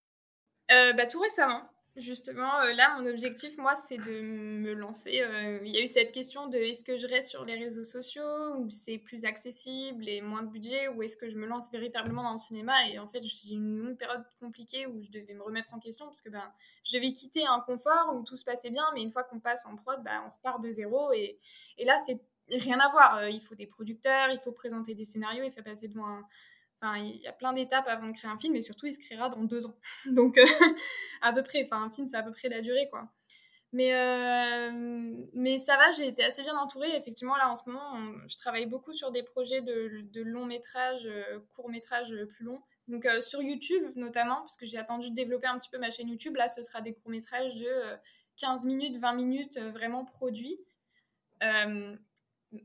Euh, 0.70 0.92
bah, 0.92 1.06
Tout 1.06 1.20
récemment. 1.20 1.62
Justement, 1.96 2.60
euh, 2.62 2.72
là, 2.72 2.98
mon 2.98 3.06
objectif, 3.08 3.56
moi, 3.56 3.76
c'est 3.76 3.98
de 3.98 4.20
me 4.20 4.72
lancer. 4.72 5.20
Euh, 5.20 5.60
il 5.62 5.70
y 5.70 5.76
a 5.76 5.80
eu 5.80 5.86
cette 5.86 6.10
question 6.10 6.48
de 6.48 6.58
est-ce 6.58 6.82
que 6.82 6.96
je 6.96 7.06
reste 7.06 7.28
sur 7.28 7.44
les 7.44 7.54
réseaux 7.54 7.84
sociaux, 7.84 8.56
où 8.58 8.68
c'est 8.68 8.98
plus 8.98 9.24
accessible 9.24 10.08
et 10.08 10.20
moins 10.20 10.42
de 10.42 10.48
budget, 10.48 10.88
ou 10.88 11.04
est-ce 11.04 11.16
que 11.16 11.30
je 11.30 11.36
me 11.36 11.46
lance 11.46 11.70
véritablement 11.70 12.24
dans 12.24 12.32
le 12.32 12.38
cinéma 12.38 12.88
Et 12.88 12.98
en 12.98 13.06
fait, 13.06 13.22
j'ai 13.22 13.54
une 13.54 13.78
longue 13.78 13.96
période 13.96 14.24
compliquée 14.40 14.88
où 14.88 15.00
je 15.04 15.12
devais 15.12 15.34
me 15.34 15.42
remettre 15.42 15.72
en 15.72 15.78
question, 15.78 16.06
parce 16.06 16.20
que 16.20 16.30
ben, 16.30 16.52
je 16.84 16.96
devais 16.96 17.12
quitter 17.12 17.46
un 17.46 17.60
confort 17.60 18.12
où 18.16 18.24
tout 18.24 18.36
se 18.36 18.44
passait 18.44 18.70
bien, 18.70 18.86
mais 18.94 19.02
une 19.02 19.12
fois 19.12 19.22
qu'on 19.22 19.38
passe 19.38 19.64
en 19.64 19.76
prod, 19.76 20.02
ben, 20.02 20.20
on 20.26 20.30
repart 20.30 20.60
de 20.60 20.72
zéro. 20.72 21.12
Et, 21.12 21.38
et 21.78 21.84
là, 21.84 22.00
c'est 22.04 22.20
rien 22.50 22.80
à 22.80 22.90
voir. 22.90 23.28
Il 23.28 23.40
faut 23.40 23.54
des 23.54 23.68
producteurs, 23.68 24.30
il 24.30 24.40
faut 24.40 24.52
présenter 24.52 24.96
des 24.96 25.04
scénarios, 25.04 25.44
il 25.44 25.52
faut 25.52 25.62
passer 25.62 25.86
devant 25.86 26.08
un 26.08 26.26
il 26.94 27.20
y 27.20 27.26
a 27.26 27.32
plein 27.32 27.52
d'étapes 27.52 27.86
avant 27.88 28.06
de 28.06 28.12
créer 28.12 28.30
un 28.30 28.38
film 28.38 28.54
et 28.54 28.62
surtout, 28.62 28.86
il 28.86 28.94
se 28.94 28.98
créera 28.98 29.28
dans 29.28 29.44
deux 29.44 29.66
ans. 29.66 29.76
Donc, 30.06 30.38
euh, 30.38 30.44
à 31.22 31.32
peu 31.32 31.42
près, 31.42 31.64
enfin, 31.64 31.82
un 31.82 31.90
film, 31.90 32.06
c'est 32.06 32.16
à 32.16 32.22
peu 32.22 32.32
près 32.32 32.48
la 32.48 32.60
durée, 32.60 32.88
quoi. 32.90 33.08
Mais, 33.72 33.92
euh, 33.94 34.70
mais 35.32 35.58
ça 35.58 35.76
va, 35.76 35.90
j'ai 35.92 36.06
été 36.06 36.22
assez 36.22 36.42
bien 36.42 36.56
entourée. 36.56 36.94
Effectivement, 36.96 37.36
là, 37.36 37.50
en 37.50 37.56
ce 37.56 37.68
moment, 37.68 37.98
je 38.28 38.36
travaille 38.36 38.66
beaucoup 38.66 38.92
sur 38.92 39.10
des 39.10 39.24
projets 39.24 39.62
de, 39.62 40.02
de 40.12 40.22
long 40.22 40.46
métrage, 40.46 41.06
euh, 41.06 41.40
court 41.56 41.68
métrage 41.68 42.14
plus 42.36 42.44
long. 42.44 42.60
Donc, 42.86 43.08
sur 43.20 43.42
YouTube, 43.42 43.82
notamment, 43.96 44.36
parce 44.42 44.56
que 44.56 44.66
j'ai 44.66 44.76
attendu 44.76 45.10
de 45.10 45.14
développer 45.14 45.46
un 45.46 45.58
petit 45.58 45.70
peu 45.70 45.78
ma 45.78 45.90
chaîne 45.90 46.08
YouTube. 46.08 46.36
Là, 46.36 46.48
ce 46.48 46.62
sera 46.62 46.82
des 46.82 46.92
courts 46.92 47.10
métrages 47.10 47.56
de 47.56 47.68
15 48.36 48.66
minutes, 48.66 48.98
20 48.98 49.14
minutes, 49.14 49.58
vraiment 49.58 50.04
produits 50.04 50.60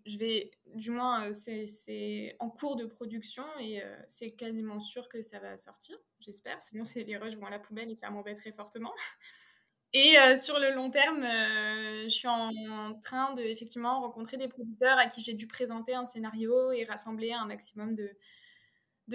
je 0.06 0.18
vais, 0.18 0.52
du 0.76 0.92
moins, 0.92 1.30
euh, 1.30 1.34
c'est 1.34 2.36
en 2.40 2.50
cours 2.50 2.76
de 2.76 2.86
production 2.86 3.44
et 3.60 3.84
euh, 3.84 3.96
c'est 4.08 4.32
quasiment 4.32 4.80
sûr 4.80 5.08
que 5.10 5.22
ça 5.22 5.40
va 5.40 5.58
sortir, 5.58 5.98
j'espère. 6.20 6.62
Sinon, 6.62 6.84
les 6.96 7.18
rushs 7.18 7.36
vont 7.36 7.46
à 7.46 7.50
la 7.50 7.60
poubelle 7.60 7.90
et 7.90 7.96
ça 7.96 8.10
m'embêterait 8.10 8.52
fortement. 8.52 8.94
Et 9.92 10.20
euh, 10.20 10.38
sur 10.38 10.60
le 10.60 10.72
long 10.72 10.92
terme, 10.92 11.24
je 11.24 12.10
suis 12.10 12.28
en, 12.28 12.94
train 13.02 13.34
de 13.34 13.42
effectivement 13.42 14.02
rencontrer 14.02 14.38
des 14.38 14.48
producteurs 14.48 15.00
à 15.00 15.08
qui 15.08 15.24
j'ai 15.24 15.34
dû 15.34 15.48
présenter 15.48 15.96
un 15.96 16.06
scénario 16.06 16.72
et 16.72 16.84
rassembler 16.84 17.34
un 17.34 17.46
maximum 17.46 17.96
de, 17.96 18.16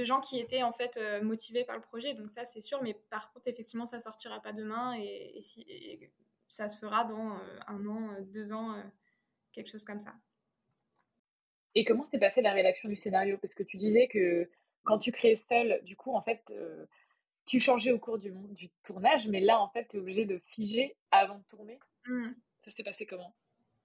gens 0.03 0.21
qui 0.21 0.41
étaient 0.41 0.65
en 0.65 0.73
fait 0.73 0.99
motivés 1.23 1.65
par 1.65 1.77
le 1.77 1.81
projet. 1.81 2.15
Donc 2.15 2.29
ça, 2.29 2.45
c'est 2.45 2.61
sûr. 2.61 2.83
Mais 2.83 2.95
par 3.09 3.33
contre, 3.33 3.47
effectivement, 3.47 3.87
ça 3.87 4.01
sortira 4.01 4.43
pas 4.43 4.53
demain 4.53 4.99
et, 4.99 5.45
et 5.57 6.11
ça 6.49 6.69
se 6.69 6.81
fera 6.81 7.05
dans 7.05 7.39
un 7.69 7.87
an, 7.87 8.17
deux 8.33 8.53
ans, 8.53 8.75
quelque 9.53 9.71
chose 9.71 9.85
comme 9.85 10.01
ça. 10.01 10.13
Et 11.75 11.85
comment 11.85 12.07
s'est 12.11 12.19
passée 12.19 12.43
la 12.43 12.53
rédaction 12.53 12.89
du 12.89 12.97
scénario? 12.97 13.37
Parce 13.39 13.55
que 13.55 13.63
tu 13.63 13.77
disais 13.77 14.09
que 14.09 14.49
quand 14.85 14.99
tu 14.99 15.13
créais 15.13 15.37
seul, 15.37 15.81
du 15.83 15.97
coup, 15.97 16.15
en 16.15 16.23
fait, 16.23 16.43
euh, 16.51 16.87
tu 17.47 17.61
changeais 17.61 17.91
au 17.91 17.99
cours 17.99 18.19
du, 18.19 18.31
du 18.31 18.71
tournage, 18.85 19.27
mais 19.29 19.41
là, 19.41 19.61
en 19.61 19.69
fait, 19.69 19.87
tu 19.89 19.97
es 19.97 20.01
obligé 20.01 20.25
de 20.25 20.41
figer 20.47 20.97
avant 21.11 21.39
de 21.39 21.45
tourner. 21.45 21.81
Mmh. 22.07 22.31
Ça 22.65 22.71
s'est 22.71 22.85
passé 22.85 23.07
comment? 23.07 23.35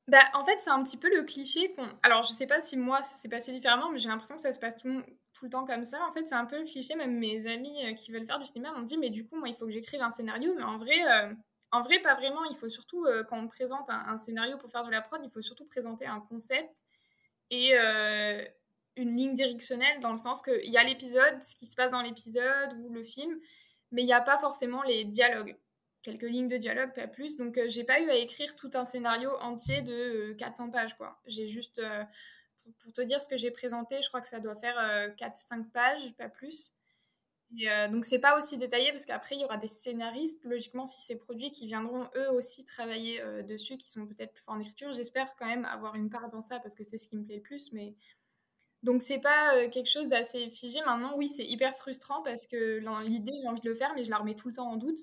Bah, 0.07 0.23
en 0.33 0.43
fait, 0.43 0.57
c'est 0.59 0.69
un 0.69 0.83
petit 0.83 0.97
peu 0.97 1.09
le 1.09 1.23
cliché 1.23 1.69
qu'on. 1.75 1.87
Alors, 2.03 2.23
je 2.23 2.31
sais 2.31 2.47
pas 2.47 2.61
si 2.61 2.77
moi, 2.77 3.03
ça 3.03 3.15
s'est 3.17 3.29
passé 3.29 3.51
différemment, 3.51 3.91
mais 3.91 3.99
j'ai 3.99 4.09
l'impression 4.09 4.35
que 4.35 4.41
ça 4.41 4.51
se 4.51 4.59
passe 4.59 4.77
tout, 4.77 5.03
tout, 5.33 5.45
le 5.45 5.51
temps 5.51 5.65
comme 5.65 5.83
ça. 5.83 5.99
En 6.07 6.11
fait, 6.11 6.27
c'est 6.27 6.35
un 6.35 6.45
peu 6.45 6.59
le 6.59 6.65
cliché. 6.65 6.95
Même 6.95 7.17
mes 7.17 7.45
amis 7.47 7.85
euh, 7.85 7.93
qui 7.93 8.11
veulent 8.11 8.25
faire 8.25 8.39
du 8.39 8.45
cinéma 8.45 8.71
m'ont 8.73 8.83
dit, 8.83 8.97
mais 8.97 9.09
du 9.09 9.27
coup, 9.27 9.35
moi, 9.35 9.49
il 9.49 9.55
faut 9.55 9.65
que 9.65 9.71
j'écrive 9.71 10.01
un 10.01 10.11
scénario. 10.11 10.53
Mais 10.55 10.63
en 10.63 10.77
vrai, 10.77 10.99
euh, 11.07 11.33
en 11.71 11.81
vrai, 11.81 11.99
pas 11.99 12.15
vraiment. 12.15 12.43
Il 12.45 12.57
faut 12.57 12.69
surtout, 12.69 13.05
quand 13.29 13.39
on 13.39 13.47
présente 13.47 13.89
un, 13.89 14.05
un, 14.07 14.17
scénario 14.17 14.57
pour 14.57 14.71
faire 14.71 14.83
de 14.83 14.91
la 14.91 15.01
prod, 15.01 15.21
il 15.23 15.29
faut 15.29 15.41
surtout 15.41 15.65
présenter 15.65 16.05
un 16.07 16.21
concept 16.21 16.71
et 17.51 17.71
euh, 17.73 18.43
une 18.95 19.15
ligne 19.15 19.33
directionnelle 19.33 19.99
dans 20.01 20.11
le 20.11 20.17
sens 20.17 20.41
qu'il 20.41 20.69
y 20.69 20.77
a 20.77 20.83
l'épisode, 20.83 21.41
ce 21.41 21.55
qui 21.55 21.65
se 21.65 21.75
passe 21.75 21.91
dans 21.91 22.01
l'épisode 22.01 22.73
ou 22.83 22.89
le 22.89 23.03
film, 23.03 23.39
mais 23.91 24.01
il 24.01 24.05
n'y 24.05 24.13
a 24.13 24.21
pas 24.21 24.37
forcément 24.37 24.83
les 24.83 25.05
dialogues. 25.05 25.55
Quelques 26.01 26.23
lignes 26.23 26.47
de 26.47 26.57
dialogue, 26.57 26.93
pas 26.93 27.07
plus. 27.07 27.37
Donc, 27.37 27.57
euh, 27.57 27.65
j'ai 27.67 27.83
pas 27.83 27.99
eu 27.99 28.09
à 28.09 28.15
écrire 28.15 28.55
tout 28.55 28.69
un 28.73 28.85
scénario 28.85 29.31
entier 29.41 29.81
de 29.81 30.33
400 30.37 30.67
euh, 30.67 30.71
pages, 30.71 30.97
quoi. 30.97 31.19
J'ai 31.25 31.47
juste, 31.47 31.81
pour, 32.79 32.93
te 32.93 33.01
dire 33.01 33.21
ce 33.21 33.27
que 33.27 33.35
j'ai 33.35 33.51
présenté, 33.51 34.01
je 34.01 34.07
crois 34.07 34.21
que 34.21 34.27
ça 34.27 34.39
doit 34.39 34.55
faire 34.55 34.77
4-5 35.17 35.69
pages, 35.71 36.13
pas 36.17 36.29
plus. 36.29 36.73
Et 37.57 37.69
euh, 37.69 37.87
donc 37.87 38.05
c'est 38.05 38.19
pas 38.19 38.37
aussi 38.37 38.57
détaillé 38.57 38.91
parce 38.91 39.05
qu'après 39.05 39.35
il 39.35 39.41
y 39.41 39.45
aura 39.45 39.57
des 39.57 39.67
scénaristes, 39.67 40.39
logiquement 40.43 40.85
si 40.85 41.01
c'est 41.01 41.15
produit, 41.15 41.51
qui 41.51 41.65
viendront 41.65 42.07
eux 42.15 42.29
aussi 42.31 42.63
travailler 42.63 43.21
euh, 43.21 43.41
dessus, 43.41 43.77
qui 43.77 43.89
sont 43.89 44.05
peut-être 44.05 44.33
plus 44.33 44.43
forts 44.43 44.55
en 44.55 44.59
écriture. 44.59 44.91
J'espère 44.91 45.35
quand 45.35 45.47
même 45.47 45.65
avoir 45.65 45.95
une 45.95 46.09
part 46.09 46.29
dans 46.29 46.41
ça 46.41 46.59
parce 46.59 46.75
que 46.75 46.83
c'est 46.83 46.97
ce 46.97 47.07
qui 47.07 47.17
me 47.17 47.23
plaît 47.23 47.37
le 47.37 47.41
plus. 47.41 47.71
Mais 47.73 47.95
donc 48.83 49.01
c'est 49.01 49.19
pas 49.19 49.55
euh, 49.55 49.69
quelque 49.69 49.89
chose 49.89 50.09
d'assez 50.09 50.49
figé. 50.49 50.79
Maintenant 50.85 51.15
oui 51.17 51.27
c'est 51.27 51.45
hyper 51.45 51.75
frustrant 51.75 52.21
parce 52.23 52.45
que 52.45 52.79
l'idée 53.07 53.33
j'ai 53.41 53.47
envie 53.47 53.61
de 53.61 53.69
le 53.69 53.75
faire 53.75 53.93
mais 53.95 54.05
je 54.05 54.11
la 54.11 54.17
remets 54.17 54.35
tout 54.35 54.49
le 54.49 54.55
temps 54.55 54.69
en 54.69 54.77
doute, 54.77 54.99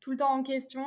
tout 0.00 0.10
le 0.10 0.18
temps 0.18 0.32
en 0.32 0.42
question. 0.42 0.84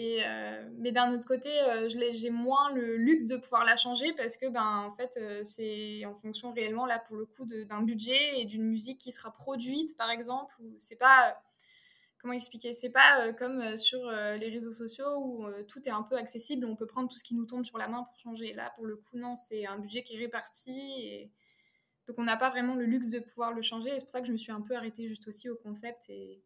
Euh, 0.00 0.68
mais 0.78 0.92
d'un 0.92 1.12
autre 1.12 1.26
côté, 1.26 1.50
euh, 1.60 1.88
j'ai 1.88 2.30
moins 2.30 2.72
le 2.72 2.96
luxe 2.96 3.24
de 3.24 3.36
pouvoir 3.36 3.64
la 3.64 3.76
changer 3.76 4.12
parce 4.14 4.36
que, 4.36 4.46
ben, 4.46 4.86
en 4.86 4.90
fait, 4.90 5.16
euh, 5.16 5.42
c'est 5.44 6.04
en 6.06 6.14
fonction 6.14 6.52
réellement, 6.52 6.86
là, 6.86 6.98
pour 6.98 7.16
le 7.16 7.26
coup, 7.26 7.44
d'un 7.44 7.82
budget 7.82 8.40
et 8.40 8.44
d'une 8.44 8.64
musique 8.64 8.98
qui 8.98 9.12
sera 9.12 9.32
produite, 9.32 9.96
par 9.96 10.10
exemple. 10.10 10.54
C'est 10.76 10.98
pas. 10.98 11.36
Comment 12.18 12.34
expliquer 12.34 12.74
C'est 12.74 12.90
pas 12.90 13.32
comme 13.32 13.78
sur 13.78 14.10
les 14.10 14.50
réseaux 14.50 14.72
sociaux 14.72 15.16
où 15.24 15.46
tout 15.68 15.80
est 15.88 15.90
un 15.90 16.02
peu 16.02 16.16
accessible, 16.16 16.66
on 16.66 16.76
peut 16.76 16.86
prendre 16.86 17.08
tout 17.08 17.16
ce 17.16 17.24
qui 17.24 17.34
nous 17.34 17.46
tombe 17.46 17.64
sur 17.64 17.78
la 17.78 17.88
main 17.88 18.04
pour 18.04 18.18
changer. 18.18 18.52
Là, 18.52 18.72
pour 18.76 18.84
le 18.84 18.96
coup, 18.96 19.16
non, 19.16 19.36
c'est 19.36 19.64
un 19.64 19.78
budget 19.78 20.02
qui 20.02 20.16
est 20.16 20.18
réparti. 20.18 20.70
Et... 20.70 21.30
Donc, 22.06 22.18
on 22.18 22.24
n'a 22.24 22.36
pas 22.36 22.50
vraiment 22.50 22.74
le 22.74 22.84
luxe 22.84 23.08
de 23.08 23.20
pouvoir 23.20 23.54
le 23.54 23.62
changer. 23.62 23.90
C'est 23.92 24.04
pour 24.04 24.10
ça 24.10 24.20
que 24.20 24.26
je 24.26 24.32
me 24.32 24.36
suis 24.36 24.52
un 24.52 24.60
peu 24.60 24.76
arrêtée 24.76 25.08
juste 25.08 25.28
aussi 25.28 25.48
au 25.48 25.56
concept 25.56 26.10
et 26.10 26.42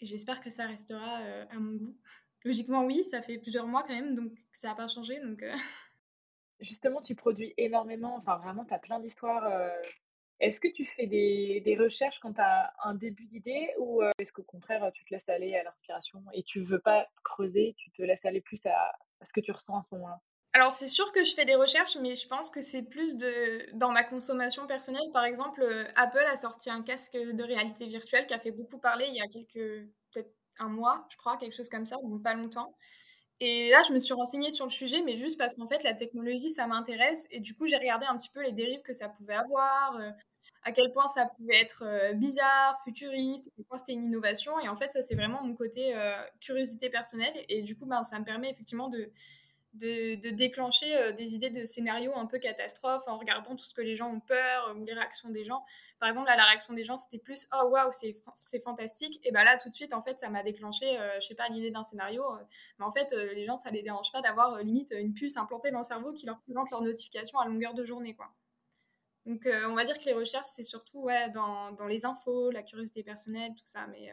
j'espère 0.00 0.40
que 0.40 0.50
ça 0.50 0.66
restera 0.66 1.20
euh, 1.22 1.44
à 1.50 1.58
mon 1.58 1.76
goût. 1.76 1.96
Logiquement, 2.44 2.84
oui, 2.84 3.04
ça 3.04 3.22
fait 3.22 3.38
plusieurs 3.38 3.66
mois 3.66 3.82
quand 3.82 3.94
même, 3.94 4.14
donc 4.14 4.32
ça 4.52 4.68
n'a 4.68 4.74
pas 4.74 4.88
changé. 4.88 5.20
Donc, 5.20 5.42
euh. 5.42 5.52
Justement, 6.60 7.02
tu 7.02 7.14
produis 7.14 7.54
énormément, 7.56 8.16
enfin 8.16 8.36
vraiment, 8.38 8.64
tu 8.64 8.74
as 8.74 8.78
plein 8.78 9.00
d'histoires. 9.00 9.46
Euh. 9.46 9.70
Est-ce 10.40 10.60
que 10.60 10.68
tu 10.68 10.84
fais 10.96 11.06
des, 11.06 11.76
recherches 11.80 12.20
quand 12.20 12.34
tu 12.34 12.40
as 12.40 12.72
un 12.84 12.94
début 12.94 13.26
d'idée 13.26 13.74
ou 13.78 14.02
est-ce 14.18 14.32
qu'au 14.32 14.44
contraire, 14.44 14.88
tu 14.94 15.04
te 15.04 15.12
laisses 15.12 15.28
aller 15.28 15.56
à 15.56 15.64
l'inspiration 15.64 16.22
et 16.32 16.44
tu 16.44 16.62
veux 16.62 16.78
pas 16.78 17.08
creuser, 17.24 17.74
tu 17.76 17.90
te 17.90 18.02
laisses 18.02 18.24
aller 18.24 18.40
plus 18.40 18.64
à, 18.66 18.96
à 19.20 19.26
ce 19.26 19.32
que 19.32 19.40
tu 19.40 19.50
ressens 19.50 19.80
à 19.80 19.82
ce 19.82 19.94
moment-là? 19.96 20.20
Alors 20.54 20.72
c'est 20.72 20.86
sûr 20.86 21.12
que 21.12 21.24
je 21.24 21.34
fais 21.34 21.44
des 21.44 21.54
recherches, 21.54 21.96
mais 22.00 22.14
je 22.14 22.26
pense 22.26 22.50
que 22.50 22.62
c'est 22.62 22.82
plus 22.82 23.16
de 23.16 23.66
dans 23.74 23.90
ma 23.92 24.02
consommation 24.02 24.66
personnelle. 24.66 25.10
Par 25.12 25.24
exemple, 25.24 25.62
euh, 25.62 25.84
Apple 25.94 26.24
a 26.26 26.36
sorti 26.36 26.70
un 26.70 26.82
casque 26.82 27.16
de 27.16 27.42
réalité 27.42 27.86
virtuelle 27.86 28.26
qui 28.26 28.34
a 28.34 28.38
fait 28.38 28.50
beaucoup 28.50 28.78
parler 28.78 29.06
il 29.08 29.14
y 29.14 29.20
a 29.20 29.26
quelques 29.28 29.86
peut-être 30.12 30.32
un 30.58 30.68
mois, 30.68 31.06
je 31.10 31.16
crois, 31.18 31.36
quelque 31.36 31.54
chose 31.54 31.68
comme 31.68 31.86
ça, 31.86 31.96
donc 32.02 32.22
pas 32.22 32.34
longtemps. 32.34 32.74
Et 33.40 33.70
là, 33.70 33.82
je 33.86 33.92
me 33.92 34.00
suis 34.00 34.14
renseignée 34.14 34.50
sur 34.50 34.66
le 34.66 34.70
sujet, 34.70 35.02
mais 35.02 35.16
juste 35.16 35.38
parce 35.38 35.54
qu'en 35.54 35.68
fait, 35.68 35.84
la 35.84 35.94
technologie, 35.94 36.50
ça 36.50 36.66
m'intéresse. 36.66 37.26
Et 37.30 37.40
du 37.40 37.54
coup, 37.54 37.66
j'ai 37.66 37.76
regardé 37.76 38.06
un 38.06 38.16
petit 38.16 38.30
peu 38.30 38.42
les 38.42 38.52
dérives 38.52 38.82
que 38.82 38.92
ça 38.92 39.08
pouvait 39.08 39.34
avoir, 39.34 39.96
euh, 39.96 40.10
à 40.64 40.72
quel 40.72 40.90
point 40.92 41.06
ça 41.08 41.26
pouvait 41.36 41.60
être 41.60 41.84
euh, 41.84 42.12
bizarre, 42.14 42.80
futuriste, 42.84 43.46
à 43.48 43.50
quel 43.54 43.64
point 43.66 43.78
c'était 43.78 43.92
une 43.92 44.04
innovation. 44.04 44.58
Et 44.60 44.68
en 44.68 44.74
fait, 44.76 44.90
ça, 44.92 45.02
c'est 45.02 45.14
vraiment 45.14 45.44
mon 45.44 45.54
côté 45.54 45.94
curiosité 46.40 46.90
personnelle. 46.90 47.34
Et, 47.48 47.62
du 47.62 47.76
coup, 47.76 47.86
ben, 47.86 48.02
ça 48.02 48.18
me 48.18 48.24
permet 48.24 48.50
effectivement 48.50 48.88
de, 48.88 49.12
de, 49.78 50.30
déclencher 50.30 50.96
euh, 50.96 51.12
des 51.12 51.34
idées 51.34 51.50
de 51.50 51.64
scénarios 51.64 52.12
un 52.16 52.26
peu 52.26 52.38
catastrophes 52.38 53.06
en 53.06 53.18
regardant 53.18 53.56
tout 53.56 53.64
ce 53.64 53.74
que 53.74 53.80
les 53.80 53.96
gens 53.96 54.10
ont 54.10 54.20
peur 54.20 54.74
ou 54.76 54.84
les 54.84 54.92
réactions 54.92 55.30
des 55.30 55.44
gens. 55.44 55.64
Par 55.98 56.08
exemple, 56.08 56.28
là, 56.28 56.36
la 56.36 56.44
réaction 56.44 56.74
des 56.74 56.84
gens, 56.84 56.96
c'était 56.96 57.18
plus 57.18 57.48
«Oh, 57.52 57.68
waouh, 57.68 57.90
c'est 57.92 58.60
fantastique!» 58.60 59.20
Et 59.24 59.32
bien 59.32 59.44
là, 59.44 59.56
tout 59.58 59.70
de 59.70 59.74
suite, 59.74 59.94
en 59.94 60.02
fait, 60.02 60.18
ça 60.18 60.30
m'a 60.30 60.42
déclenché, 60.42 60.98
euh, 60.98 61.20
je 61.20 61.26
sais 61.26 61.34
pas, 61.34 61.48
l'idée 61.48 61.70
d'un 61.70 61.84
scénario. 61.84 62.22
Euh, 62.24 62.44
mais 62.78 62.84
en 62.84 62.90
fait, 62.90 63.12
les 63.12 63.44
gens, 63.44 63.56
ça 63.56 63.70
les 63.70 63.82
dérange 63.82 64.12
pas 64.12 64.20
d'avoir 64.20 64.58
limite 64.58 64.92
une 64.96 65.14
puce 65.14 65.36
implantée 65.36 65.70
dans 65.70 65.78
le 65.78 65.84
cerveau 65.84 66.12
qui 66.12 66.26
leur 66.26 66.40
présente 66.40 66.70
leurs 66.70 66.82
notifications 66.82 67.38
à 67.38 67.46
longueur 67.46 67.74
de 67.74 67.84
journée, 67.84 68.14
quoi. 68.14 68.28
Donc, 69.26 69.46
on 69.46 69.74
va 69.74 69.84
dire 69.84 69.98
que 69.98 70.04
les 70.04 70.14
recherches, 70.14 70.46
c'est 70.46 70.62
surtout 70.62 71.00
ouais, 71.00 71.28
dans, 71.30 71.72
dans, 71.72 71.86
les 71.86 72.06
infos, 72.06 72.50
la 72.50 72.62
curiosité 72.62 73.02
personnelle, 73.02 73.50
tout 73.54 73.66
ça. 73.66 73.86
Mais 73.88 74.10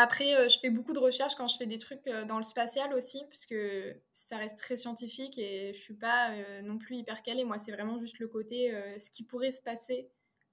après, 0.00 0.36
euh, 0.36 0.48
je 0.48 0.58
fais 0.60 0.70
beaucoup 0.70 0.92
de 0.92 0.98
recherches 0.98 1.34
quand 1.34 1.48
je 1.48 1.56
fais 1.56 1.66
des 1.66 1.78
trucs 1.78 2.06
euh, 2.06 2.24
dans 2.24 2.36
le 2.36 2.42
spatial 2.42 2.92
aussi, 2.94 3.24
parce 3.28 3.46
que 3.46 3.96
ça 4.12 4.36
reste 4.36 4.58
très 4.58 4.76
scientifique 4.76 5.38
et 5.38 5.72
je 5.74 5.78
suis 5.80 5.94
pas 5.94 6.32
euh, 6.32 6.62
non 6.62 6.78
plus 6.78 6.96
hyper 6.96 7.22
calée. 7.22 7.44
Moi, 7.44 7.58
c'est 7.58 7.72
vraiment 7.72 7.98
juste 7.98 8.18
le 8.18 8.28
côté 8.28 8.72
ce 8.98 9.10
qui 9.10 9.24
pourrait 9.24 9.52
se 9.52 9.60
passer 9.60 10.08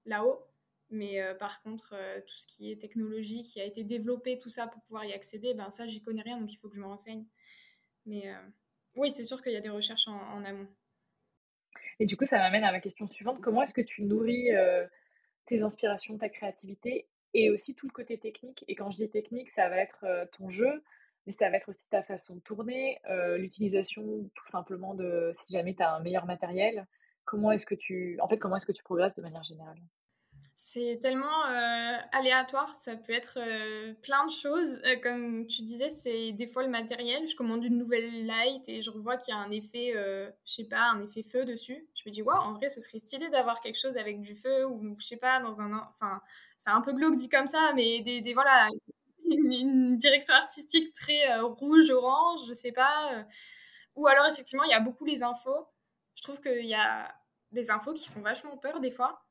là-haut. 0.05 0.43
Mais 0.91 1.19
par 1.39 1.61
contre, 1.63 1.95
tout 2.27 2.37
ce 2.37 2.45
qui 2.45 2.71
est 2.71 2.75
technologie, 2.75 3.43
qui 3.43 3.59
a 3.59 3.65
été 3.65 3.83
développé, 3.83 4.37
tout 4.37 4.49
ça 4.49 4.67
pour 4.67 4.81
pouvoir 4.83 5.03
y 5.03 5.13
accéder, 5.13 5.53
ben 5.53 5.69
ça, 5.71 5.87
j'y 5.87 6.01
connais 6.01 6.21
rien, 6.21 6.39
donc 6.39 6.51
il 6.53 6.57
faut 6.57 6.69
que 6.69 6.75
je 6.75 6.79
me 6.79 6.85
renseigne. 6.85 7.25
Mais 8.05 8.31
oui, 8.95 9.11
c'est 9.11 9.23
sûr 9.23 9.41
qu'il 9.41 9.51
y 9.51 9.57
a 9.57 9.61
des 9.61 9.69
recherches 9.69 10.07
en, 10.07 10.45
amont. 10.45 10.67
Et 11.99 12.05
du 12.05 12.15
coup, 12.15 12.25
ça 12.25 12.37
m'amène 12.37 12.63
à 12.63 12.71
ma 12.71 12.79
question 12.79 13.07
suivante. 13.07 13.41
Comment 13.41 13.63
est-ce 13.63 13.73
que 13.73 13.81
tu 13.81 14.03
nourris 14.03 14.49
tes 15.47 15.61
inspirations, 15.61 16.17
ta 16.17 16.29
créativité 16.29 17.07
et 17.35 17.51
aussi 17.51 17.75
tout 17.75 17.85
le 17.87 17.91
côté 17.91 18.17
technique 18.17 18.65
Et 18.67 18.75
quand 18.75 18.89
je 18.91 18.97
dis 18.97 19.09
technique, 19.09 19.49
ça 19.51 19.69
va 19.69 19.77
être 19.77 20.05
ton 20.37 20.49
jeu, 20.49 20.83
mais 21.27 21.33
ça 21.33 21.49
va 21.49 21.57
être 21.57 21.69
aussi 21.69 21.87
ta 21.89 22.01
façon 22.03 22.35
de 22.35 22.41
tourner, 22.41 22.99
l'utilisation 23.37 24.03
tout 24.35 24.47
simplement 24.49 24.95
de 24.95 25.31
si 25.35 25.53
jamais 25.53 25.75
tu 25.75 25.83
as 25.83 25.93
un 25.93 25.99
meilleur 26.01 26.25
matériel. 26.25 26.87
Comment 27.25 27.51
est-ce 27.51 27.65
que 27.65 27.75
tu 27.75 28.17
en 28.21 28.27
fait 28.27 28.37
comment 28.37 28.57
est-ce 28.57 28.65
que 28.65 28.71
tu 28.71 28.83
progresses 28.83 29.15
de 29.15 29.21
manière 29.21 29.43
générale? 29.43 29.79
C'est 30.57 30.99
tellement 31.01 31.45
euh, 31.47 31.97
aléatoire, 32.13 32.73
ça 32.81 32.95
peut 32.95 33.11
être 33.11 33.37
euh, 33.37 33.93
plein 34.01 34.25
de 34.25 34.31
choses. 34.31 34.79
Euh, 34.85 34.95
comme 35.03 35.45
tu 35.47 35.63
disais, 35.63 35.89
c'est 35.89 36.31
des 36.31 36.47
fois 36.47 36.63
le 36.63 36.69
matériel. 36.69 37.27
Je 37.27 37.35
commande 37.35 37.63
une 37.65 37.77
nouvelle 37.77 38.25
light 38.25 38.67
et 38.69 38.81
je 38.81 38.89
revois 38.89 39.17
qu'il 39.17 39.33
y 39.33 39.37
a 39.37 39.39
un 39.39 39.51
effet, 39.51 39.93
je 39.93 40.53
sais 40.53 40.63
pas, 40.63 40.89
un 40.91 41.01
effet 41.01 41.23
feu 41.23 41.43
dessus. 41.43 41.87
Je 41.93 42.03
me 42.05 42.11
dis, 42.11 42.21
waouh, 42.21 42.37
en 42.37 42.53
vrai, 42.53 42.69
ce 42.69 42.79
serait 42.79 42.99
stylé 42.99 43.29
d'avoir 43.29 43.59
quelque 43.59 43.79
chose 43.79 43.97
avec 43.97 44.21
du 44.21 44.33
feu 44.33 44.65
ou 44.65 44.95
je 44.97 45.05
sais 45.05 45.17
pas, 45.17 45.41
dans 45.41 45.59
un. 45.59 45.73
Enfin, 45.89 46.21
c'est 46.57 46.69
un 46.69 46.81
peu 46.81 46.93
glauque 46.93 47.15
dit 47.15 47.29
comme 47.29 47.47
ça, 47.47 47.73
mais 47.75 48.01
des, 48.01 48.21
des 48.21 48.33
voilà, 48.33 48.69
une, 49.29 49.97
direction 49.97 50.33
artistique 50.33 50.93
très 50.93 51.37
rouge, 51.41 51.91
orange, 51.91 52.41
je 52.47 52.53
sais 52.53 52.71
pas. 52.71 53.25
Ou 53.95 54.07
alors, 54.07 54.25
effectivement, 54.27 54.63
il 54.63 54.71
y 54.71 54.73
a 54.73 54.79
beaucoup 54.79 55.05
les 55.05 55.21
infos. 55.23 55.67
Je 56.15 56.23
trouve 56.23 56.39
qu'il 56.41 56.65
y 56.65 56.75
a 56.75 57.13
des 57.51 57.71
infos 57.71 57.93
qui 57.93 58.09
font 58.09 58.21
vachement 58.21 58.57
peur 58.57 58.79
des 58.79 58.91
fois 58.91 59.21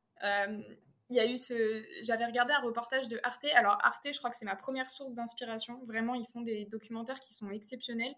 il 1.11 1.17
y 1.17 1.21
a 1.21 1.27
eu 1.27 1.37
ce. 1.37 1.85
J'avais 2.03 2.25
regardé 2.25 2.53
un 2.53 2.61
reportage 2.61 3.09
de 3.09 3.21
Arte. 3.23 3.47
Alors, 3.55 3.79
Arte, 3.83 4.09
je 4.13 4.19
crois 4.19 4.31
que 4.31 4.37
c'est 4.37 4.45
ma 4.45 4.57
première 4.57 4.91
source 4.91 5.13
d'inspiration. 5.13 5.81
Vraiment, 5.85 6.15
ils 6.15 6.27
font 6.27 6.41
des 6.41 6.65
documentaires 6.65 7.21
qui 7.21 7.35
sont 7.35 7.51
exceptionnels. 7.51 8.15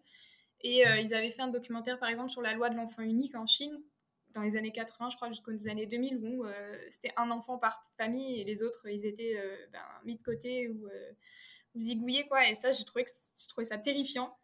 Et 0.60 0.86
euh, 0.86 0.98
ils 0.98 1.12
avaient 1.14 1.30
fait 1.30 1.42
un 1.42 1.48
documentaire, 1.48 1.98
par 1.98 2.08
exemple, 2.08 2.30
sur 2.30 2.42
la 2.42 2.52
loi 2.52 2.70
de 2.70 2.76
l'enfant 2.76 3.02
unique 3.02 3.34
en 3.34 3.46
Chine, 3.46 3.82
dans 4.30 4.42
les 4.42 4.56
années 4.56 4.72
80, 4.72 5.10
je 5.10 5.16
crois, 5.16 5.28
jusqu'aux 5.28 5.68
années 5.68 5.86
2000, 5.86 6.18
où 6.18 6.44
euh, 6.44 6.78
c'était 6.88 7.12
un 7.16 7.30
enfant 7.30 7.58
par 7.58 7.84
famille 7.96 8.40
et 8.40 8.44
les 8.44 8.62
autres, 8.62 8.88
ils 8.88 9.06
étaient 9.06 9.36
euh, 9.38 9.56
ben, 9.72 9.80
mis 10.04 10.16
de 10.16 10.22
côté 10.22 10.68
ou, 10.68 10.88
ou, 11.74 11.80
zigouillés, 11.80 12.26
quoi. 12.26 12.48
Et 12.48 12.54
ça, 12.54 12.72
j'ai 12.72 12.84
trouvé, 12.84 13.04
trouvé 13.48 13.64
ça 13.64 13.78
terrifiant. 13.78 14.36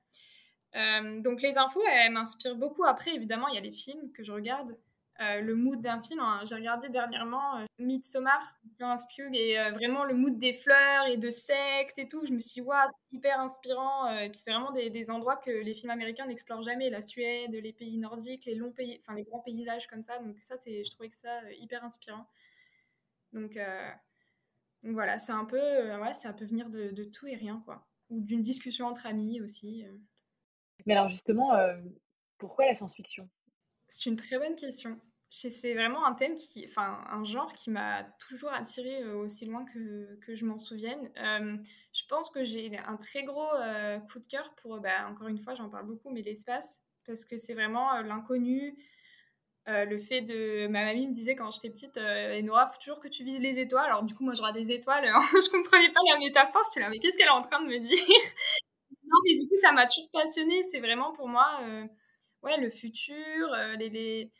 donc, 0.75 1.43
les 1.43 1.59
infos, 1.59 1.83
elles 1.91 2.13
m'inspirent 2.13 2.57
beaucoup. 2.57 2.85
Après, 2.85 3.15
évidemment, 3.15 3.49
il 3.49 3.55
y 3.55 3.59
a 3.59 3.63
les 3.63 3.73
films 3.73 4.13
que 4.13 4.23
je 4.23 4.33
regarde. 4.33 4.77
Euh, 5.23 5.41
le 5.41 5.55
mood 5.55 5.81
d'un 5.81 6.03
film. 6.03 6.21
Hein. 6.21 6.43
J'ai 6.49 6.55
regardé 6.55 6.89
dernièrement 6.89 7.59
euh, 7.59 7.65
Midsommar, 7.79 8.41
Florence 8.77 9.03
Pugh, 9.15 9.35
et 9.35 9.59
euh, 9.59 9.71
vraiment 9.73 10.05
le 10.05 10.15
mood 10.15 10.39
des 10.39 10.53
fleurs 10.53 11.07
et 11.07 11.17
de 11.17 11.31
sectes 11.31 11.99
et 11.99 12.09
tout. 12.09 12.25
Je 12.27 12.33
me 12.33 12.41
suis 12.41 12.61
dit, 12.61 12.67
waouh, 12.67 12.89
c'est 12.89 13.17
hyper 13.17 13.39
inspirant. 13.39 14.09
et 14.19 14.29
puis 14.31 14.39
c'est 14.39 14.53
vraiment 14.53 14.73
des, 14.73 15.11
endroits 15.11 15.37
que 15.37 15.51
les 15.51 15.75
films 15.75 15.91
américains 15.91 16.27
n'explorent 16.27 16.63
jamais. 16.63 16.91
La 16.91 17.03
Suède, 17.03 17.53
les 17.53 17.73
pays 17.73 17.99
nordiques, 17.99 18.47
les 18.47 18.55
longs 18.55 18.73
pays, 18.73 18.99
enfin 19.01 19.15
les 19.15 19.25
grands 19.25 19.41
paysages 19.41 19.87
comme 19.87 20.03
ça. 20.03 20.19
Donc 20.19 20.41
ça, 20.41 20.57
c'est, 20.59 20.85
je 20.85 20.91
trouvais 20.91 21.09
que 21.09 21.17
ça 21.17 21.41
hyper 21.53 21.85
inspirant. 21.85 22.27
Donc, 23.33 23.59
voilà, 24.83 25.19
c'est 25.19 25.33
un 25.33 25.45
peu, 25.45 25.59
ouais, 26.01 26.13
ça 26.13 26.33
peut 26.33 26.45
venir 26.45 26.69
de, 26.69 26.91
de, 26.91 27.05
tout 27.05 27.27
et 27.27 27.37
rien, 27.37 27.63
quoi. 27.65 27.87
Ou 28.11 28.21
d'une 28.21 28.43
discussion 28.43 28.87
entre 28.87 29.07
amis 29.07 29.41
aussi. 29.41 29.85
Mais 30.87 30.95
alors 30.95 31.09
justement, 31.09 31.53
pourquoi 32.39 32.67
la 32.67 32.75
science-fiction? 32.75 33.29
C'est 33.89 34.09
une 34.09 34.17
très 34.17 34.39
bonne 34.39 34.57
question. 34.57 34.99
C'est 35.35 35.73
vraiment 35.73 36.05
un 36.05 36.13
thème 36.13 36.35
qui, 36.35 36.63
enfin, 36.69 37.03
un 37.11 37.25
genre 37.25 37.55
qui 37.55 37.71
m'a 37.71 38.05
toujours 38.19 38.53
attiré 38.53 39.03
euh, 39.03 39.17
aussi 39.17 39.47
loin 39.47 39.65
que, 39.65 40.19
que 40.21 40.35
je 40.35 40.45
m'en 40.45 40.59
souvienne. 40.59 41.11
Euh, 41.17 41.57
je 41.95 42.03
pense 42.07 42.29
que 42.29 42.45
j'ai 42.45 42.77
un 42.77 42.99
très 42.99 43.23
gros 43.23 43.51
euh, 43.55 43.99
coup 44.01 44.19
de 44.19 44.27
cœur 44.27 44.55
pour, 44.61 44.79
bah, 44.81 45.09
encore 45.09 45.29
une 45.29 45.39
fois, 45.39 45.55
j'en 45.55 45.71
parle 45.71 45.87
beaucoup, 45.87 46.11
mais 46.11 46.21
l'espace, 46.21 46.83
parce 47.07 47.25
que 47.25 47.39
c'est 47.39 47.55
vraiment 47.55 48.03
l'inconnu. 48.03 48.77
le 49.67 49.97
fait 49.97 50.21
de. 50.21 50.67
Ma 50.67 50.85
mamie 50.85 51.07
me 51.07 51.15
disait 51.15 51.35
quand 51.35 51.51
j'étais 51.51 51.71
petite, 51.71 51.97
Nora, 52.45 52.67
faut 52.67 52.79
toujours 52.79 53.01
que 53.01 53.09
tu 53.09 53.25
vises 53.25 53.41
les 53.41 53.59
étoiles. 53.59 53.87
Alors, 53.87 54.03
du 54.03 54.15
coup, 54.15 54.25
moi, 54.25 54.35
je 54.35 54.53
des 54.53 54.71
étoiles, 54.71 55.07
je 55.33 55.51
comprenais 55.51 55.91
pas 55.93 56.01
la 56.11 56.19
métaphore. 56.19 56.63
Je 56.67 56.73
suis 56.73 56.81
là, 56.83 56.91
mais 56.91 56.99
qu'est-ce 56.99 57.17
qu'elle 57.17 57.29
est 57.29 57.31
en 57.31 57.41
train 57.41 57.63
de 57.63 57.69
me 57.69 57.79
dire? 57.79 57.99
Non, 59.05 59.19
mais 59.27 59.35
du 59.35 59.47
coup, 59.49 59.57
ça 59.61 59.73
m'a 59.73 59.87
toujours 59.87 60.11
passionnée. 60.11 60.63
C'est 60.71 60.81
vraiment 60.81 61.13
pour 61.13 61.29
moi 61.29 61.61
ouais, 62.43 62.59
le 62.59 62.71
futur, 62.71 63.49
les, 63.79 64.31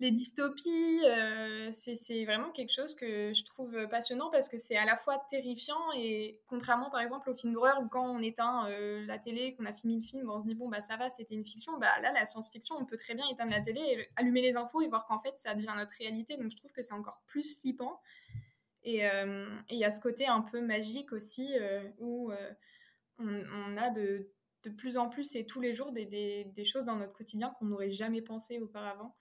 les, 0.00 0.10
dystopies, 0.10 1.02
euh, 1.06 1.70
c'est 1.72 2.24
vraiment 2.24 2.50
quelque 2.50 2.72
chose 2.72 2.94
que 2.94 3.32
je 3.34 3.44
trouve 3.44 3.86
passionnant 3.88 4.30
parce 4.30 4.48
que 4.48 4.58
c'est 4.58 4.76
à 4.76 4.84
la 4.84 4.96
fois 4.96 5.18
terrifiant 5.28 5.92
et 5.96 6.40
contrairement 6.46 6.90
par 6.90 7.00
exemple 7.00 7.30
au 7.30 7.34
film 7.34 7.52
d'horreur 7.52 7.80
où 7.82 7.88
quand 7.88 8.08
on 8.08 8.22
éteint 8.22 8.68
euh, 8.70 9.04
la 9.06 9.18
télé, 9.18 9.54
qu'on 9.54 9.66
a 9.66 9.72
fini 9.72 9.96
le 9.96 10.02
film, 10.02 10.30
on 10.30 10.38
se 10.38 10.44
dit 10.44 10.54
bon 10.54 10.68
bah 10.68 10.80
ça 10.80 10.96
va, 10.96 11.10
c'était 11.10 11.34
une 11.34 11.44
fiction, 11.44 11.78
bah 11.78 12.00
là 12.00 12.12
la 12.12 12.24
science-fiction, 12.24 12.76
on 12.78 12.84
peut 12.84 12.96
très 12.96 13.14
bien 13.14 13.26
éteindre 13.28 13.52
la 13.52 13.60
télé, 13.60 13.80
et 13.80 14.08
allumer 14.16 14.42
les 14.42 14.56
infos 14.56 14.80
et 14.80 14.88
voir 14.88 15.06
qu'en 15.06 15.18
fait 15.18 15.34
ça 15.38 15.54
devient 15.54 15.74
notre 15.76 15.94
réalité, 15.98 16.36
donc 16.36 16.50
je 16.50 16.56
trouve 16.56 16.72
que 16.72 16.82
c'est 16.82 16.94
encore 16.94 17.22
plus 17.26 17.58
flippant. 17.60 18.00
Et 18.84 19.02
il 19.02 19.76
y 19.76 19.84
a 19.84 19.90
ce 19.90 20.00
côté 20.00 20.26
un 20.26 20.40
peu 20.40 20.62
magique 20.62 21.12
aussi 21.12 21.52
où 21.98 22.32
on, 23.18 23.76
a 23.76 23.90
de 23.90 24.30
plus 24.76 24.96
en 24.96 25.08
plus 25.08 25.34
et 25.34 25.46
tous 25.46 25.60
les 25.60 25.74
jours 25.74 25.92
des, 25.92 26.64
choses 26.64 26.84
dans 26.84 26.96
notre 26.96 27.12
quotidien 27.12 27.54
qu'on 27.58 27.66
n'aurait 27.66 27.90
jamais 27.90 28.22
pensé 28.22 28.60
auparavant. 28.60 29.16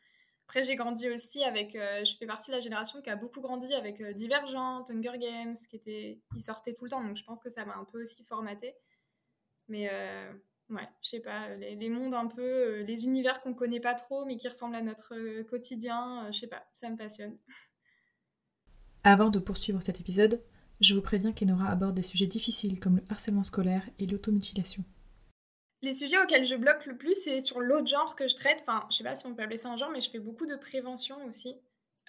Après, 0.47 0.63
j'ai 0.63 0.75
grandi 0.75 1.09
aussi 1.09 1.43
avec. 1.43 1.75
Euh, 1.75 2.05
je 2.05 2.15
fais 2.15 2.25
partie 2.25 2.51
de 2.51 2.55
la 2.55 2.61
génération 2.61 3.01
qui 3.01 3.09
a 3.09 3.17
beaucoup 3.17 3.41
grandi 3.41 3.73
avec 3.73 3.99
euh, 3.99 4.13
Divergent, 4.13 4.85
Hunger 4.89 5.17
Games, 5.19 5.55
qui 5.69 5.75
était. 5.75 6.21
Ils 6.37 6.41
sortaient 6.41 6.73
tout 6.73 6.85
le 6.85 6.89
temps, 6.89 7.03
donc 7.03 7.17
je 7.17 7.23
pense 7.25 7.41
que 7.41 7.49
ça 7.49 7.65
m'a 7.65 7.75
un 7.75 7.83
peu 7.83 8.01
aussi 8.01 8.23
formaté. 8.23 8.73
Mais 9.67 9.89
euh, 9.91 10.31
ouais, 10.69 10.87
je 11.01 11.09
sais 11.09 11.19
pas, 11.19 11.53
les, 11.55 11.89
mondes 11.89 12.13
un 12.13 12.27
peu. 12.27 12.79
les 12.83 13.03
univers 13.03 13.41
qu'on 13.41 13.53
connaît 13.53 13.81
pas 13.81 13.93
trop, 13.93 14.23
mais 14.23 14.37
qui 14.37 14.47
ressemblent 14.47 14.77
à 14.77 14.81
notre 14.81 15.41
quotidien, 15.41 16.31
je 16.31 16.39
sais 16.39 16.47
pas, 16.47 16.65
ça 16.71 16.89
me 16.89 16.95
passionne. 16.95 17.35
Avant 19.03 19.29
de 19.29 19.39
poursuivre 19.39 19.81
cet 19.81 19.99
épisode, 19.99 20.41
je 20.79 20.93
vous 20.93 21.01
préviens 21.01 21.33
qu'Enora 21.33 21.69
aborde 21.69 21.95
des 21.95 22.03
sujets 22.03 22.25
difficiles 22.25 22.79
comme 22.79 22.97
le 22.97 23.03
harcèlement 23.09 23.43
scolaire 23.43 23.83
et 23.99 24.05
l'automutilation. 24.05 24.85
Les 25.81 25.93
sujets 25.93 26.17
auxquels 26.17 26.45
je 26.45 26.55
bloque 26.55 26.85
le 26.85 26.97
plus, 26.97 27.13
c'est 27.13 27.39
sur 27.39 27.59
l'autre 27.59 27.87
genre 27.87 28.15
que 28.15 28.27
je 28.27 28.35
traite. 28.35 28.59
Enfin, 28.61 28.85
je 28.89 28.97
sais 28.97 29.03
pas 29.03 29.15
si 29.15 29.25
on 29.27 29.35
peut 29.35 29.43
appeler 29.43 29.57
ça 29.57 29.69
un 29.69 29.77
genre, 29.77 29.91
mais 29.91 30.01
je 30.01 30.09
fais 30.09 30.19
beaucoup 30.19 30.45
de 30.47 30.55
prévention 30.55 31.23
aussi 31.25 31.55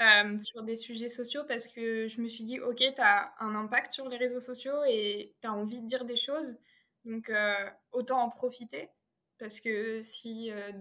euh, 0.01 0.39
sur 0.39 0.63
des 0.63 0.77
sujets 0.77 1.09
sociaux 1.11 1.43
parce 1.47 1.69
que 1.69 2.09
je 2.09 2.21
me 2.21 2.29
suis 2.29 2.45
dit, 2.45 2.61
ok, 2.61 2.77
tu 2.77 3.01
un 3.03 3.55
impact 3.55 3.93
sur 3.93 4.09
les 4.09 4.17
réseaux 4.17 4.41
sociaux 4.41 4.85
et 4.87 5.35
tu 5.43 5.49
as 5.49 5.53
envie 5.53 5.81
de 5.81 5.87
dire 5.87 6.05
des 6.05 6.17
choses. 6.17 6.59
Donc, 7.05 7.29
euh, 7.29 7.69
autant 7.93 8.21
en 8.21 8.31
profiter. 8.31 8.91
Parce 9.39 9.61
que 9.61 10.01
si, 10.03 10.51
euh, 10.51 10.73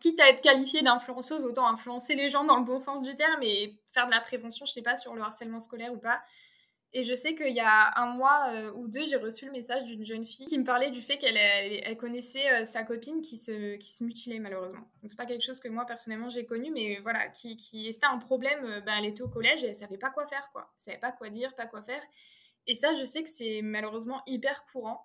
quitte 0.00 0.20
à 0.20 0.30
être 0.30 0.40
qualifiée 0.42 0.82
d'influenceuse, 0.82 1.44
autant 1.44 1.66
influencer 1.66 2.14
les 2.14 2.28
gens 2.28 2.44
dans 2.44 2.58
le 2.58 2.64
bon 2.64 2.78
sens 2.78 3.02
du 3.02 3.14
terme 3.14 3.42
et 3.42 3.76
faire 3.92 4.06
de 4.06 4.12
la 4.12 4.20
prévention, 4.20 4.64
je 4.64 4.72
sais 4.72 4.82
pas, 4.82 4.96
sur 4.96 5.14
le 5.14 5.22
harcèlement 5.22 5.60
scolaire 5.60 5.92
ou 5.92 5.98
pas. 5.98 6.22
Et 6.96 7.02
je 7.02 7.12
sais 7.12 7.34
qu'il 7.34 7.52
y 7.52 7.60
a 7.60 7.92
un 8.00 8.14
mois 8.14 8.52
euh, 8.52 8.72
ou 8.74 8.86
deux, 8.86 9.04
j'ai 9.04 9.16
reçu 9.16 9.46
le 9.46 9.50
message 9.50 9.84
d'une 9.84 10.04
jeune 10.04 10.24
fille 10.24 10.46
qui 10.46 10.56
me 10.56 10.64
parlait 10.64 10.92
du 10.92 11.02
fait 11.02 11.18
qu'elle 11.18 11.36
elle, 11.36 11.96
connaissait 11.96 12.48
euh, 12.52 12.64
sa 12.64 12.84
copine 12.84 13.20
qui 13.20 13.36
se, 13.36 14.04
mutilait 14.04 14.38
malheureusement. 14.38 14.88
Donc 15.02 15.10
c'est 15.10 15.16
pas 15.16 15.26
quelque 15.26 15.44
chose 15.44 15.58
que 15.58 15.66
moi 15.66 15.86
personnellement 15.86 16.28
j'ai 16.28 16.46
connu, 16.46 16.70
mais 16.70 17.00
voilà, 17.02 17.28
qui, 17.30 17.56
qui 17.56 17.92
c'était 17.92 18.06
un 18.06 18.18
problème. 18.18 18.80
Ben, 18.86 18.94
elle 19.00 19.06
était 19.06 19.22
au 19.22 19.28
collège 19.28 19.64
et 19.64 19.68
elle 19.68 19.74
savait 19.74 19.98
pas 19.98 20.10
quoi 20.10 20.28
faire, 20.28 20.48
quoi. 20.52 20.72
Elle 20.78 20.84
savait 20.84 20.98
pas 20.98 21.10
quoi 21.10 21.30
dire, 21.30 21.52
pas 21.56 21.66
quoi 21.66 21.82
faire. 21.82 22.02
Et 22.68 22.76
ça, 22.76 22.94
je 22.94 23.02
sais 23.02 23.24
que 23.24 23.28
c'est 23.28 23.60
malheureusement 23.60 24.22
hyper 24.28 24.64
courant. 24.64 25.04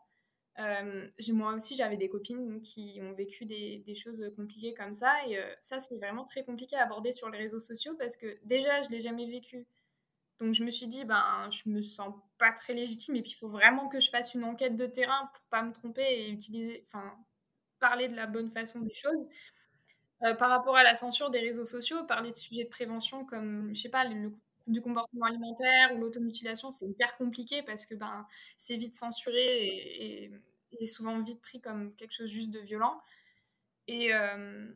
moi 1.34 1.54
aussi, 1.56 1.76
j'avais 1.76 1.98
des 1.98 2.08
copines 2.08 2.62
qui 2.62 3.00
ont 3.02 3.14
vécu 3.14 3.46
des, 3.46 3.80
des 3.80 3.96
choses 3.96 4.24
compliquées 4.36 4.76
comme 4.76 4.94
ça. 4.94 5.12
Et 5.28 5.40
ça, 5.64 5.80
c'est 5.80 5.98
vraiment 5.98 6.26
très 6.26 6.44
compliqué 6.44 6.76
à 6.76 6.84
aborder 6.84 7.12
sur 7.14 7.30
les 7.32 7.40
réseaux 7.40 7.60
sociaux 7.60 7.96
parce 7.98 8.16
que 8.16 8.38
déjà, 8.44 8.84
je 8.84 8.90
l'ai 8.92 9.02
jamais 9.02 9.26
vécu. 9.26 9.66
Donc 10.40 10.54
je 10.54 10.64
me 10.64 10.72
suis 10.72 10.88
dit, 10.88 11.04
ben, 11.06 11.50
je 11.52 11.70
me 11.70 11.82
sens 11.82 12.14
pas 12.38 12.52
très 12.52 12.74
légitime 12.74 13.16
et 13.18 13.22
puis 13.22 13.32
il 13.32 13.36
faut 13.36 13.50
vraiment 13.50 13.90
que 13.90 14.00
je 14.00 14.10
fasse 14.10 14.34
une 14.34 14.46
enquête 14.46 14.78
de 14.78 14.86
terrain 14.86 15.30
pour 15.34 15.44
pas 15.50 15.64
me 15.64 15.74
tromper 15.74 16.04
et 16.04 16.30
utiliser, 16.32 16.82
enfin, 16.88 17.14
parler 17.80 18.08
de 18.08 18.16
la 18.16 18.28
bonne 18.28 18.50
façon 18.50 18.80
des 18.80 18.94
choses. 18.94 19.28
Euh, 20.24 20.34
par 20.36 20.50
rapport 20.50 20.76
à 20.76 20.84
la 20.84 20.96
censure 20.96 21.30
des 21.30 21.40
réseaux 21.40 21.66
sociaux, 21.66 22.04
parler 22.06 22.32
de 22.32 22.38
sujets 22.38 22.66
de 22.66 22.70
prévention 22.70 23.26
comme, 23.26 23.74
je 23.74 23.82
sais 23.82 23.90
pas, 23.90 24.06
le, 24.06 24.34
du 24.68 24.82
comportement 24.82 25.26
alimentaire 25.26 25.96
ou 25.96 26.00
l'automutilation, 26.00 26.72
c'est 26.72 26.88
hyper 26.88 27.18
compliqué 27.18 27.64
parce 27.64 27.86
que 27.86 27.96
ben, 27.96 28.26
c'est 28.58 28.78
vite 28.78 28.96
censuré 28.96 30.32
et, 30.72 30.86
souvent 30.88 31.22
vite 31.22 31.42
pris 31.42 31.60
comme 31.62 31.94
quelque 31.96 32.14
chose 32.14 32.30
juste 32.30 32.52
de 32.52 32.60
violent. 32.60 33.02
Et, 33.88 34.14
euh, 34.14 34.72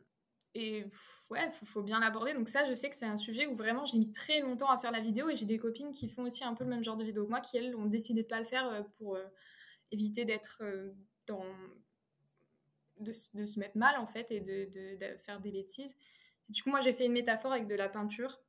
et 0.54 0.84
ouais, 1.30 1.50
faut, 1.50 1.66
faut 1.66 1.82
bien 1.82 1.98
l'aborder. 1.98 2.32
Donc 2.32 2.48
ça, 2.48 2.64
je 2.64 2.74
sais 2.74 2.88
que 2.88 2.94
c'est 2.94 3.06
un 3.06 3.16
sujet 3.16 3.46
où 3.46 3.56
vraiment 3.56 3.84
j'ai 3.84 3.98
mis 3.98 4.12
très 4.12 4.40
longtemps 4.40 4.70
à 4.70 4.78
faire 4.78 4.92
la 4.92 5.00
vidéo 5.00 5.28
et 5.28 5.36
j'ai 5.36 5.46
des 5.46 5.58
copines 5.58 5.92
qui 5.92 6.08
font 6.08 6.22
aussi 6.22 6.44
un 6.44 6.54
peu 6.54 6.64
le 6.64 6.70
même 6.70 6.84
genre 6.84 6.96
de 6.96 7.04
vidéo 7.04 7.24
que 7.24 7.30
moi, 7.30 7.40
qui 7.40 7.56
elles 7.56 7.74
ont 7.74 7.86
décidé 7.86 8.22
de 8.22 8.28
pas 8.28 8.38
le 8.38 8.44
faire 8.44 8.66
euh, 8.68 8.82
pour 8.98 9.16
euh, 9.16 9.24
éviter 9.90 10.24
d'être 10.24 10.58
euh, 10.62 10.92
dans 11.26 11.44
de, 13.00 13.10
se 13.10 13.58
mettre 13.58 13.76
mal 13.76 13.96
en 13.98 14.06
fait 14.06 14.30
et 14.30 14.40
de, 14.40 14.70
de, 14.70 15.16
faire 15.24 15.40
des 15.40 15.50
bêtises. 15.50 15.96
du 16.48 16.62
coup, 16.62 16.70
moi 16.70 16.80
j'ai 16.80 16.92
fait 16.92 17.06
une 17.06 17.12
métaphore 17.12 17.52
avec 17.52 17.66
de 17.66 17.74
la 17.74 17.88
peinture 17.88 18.40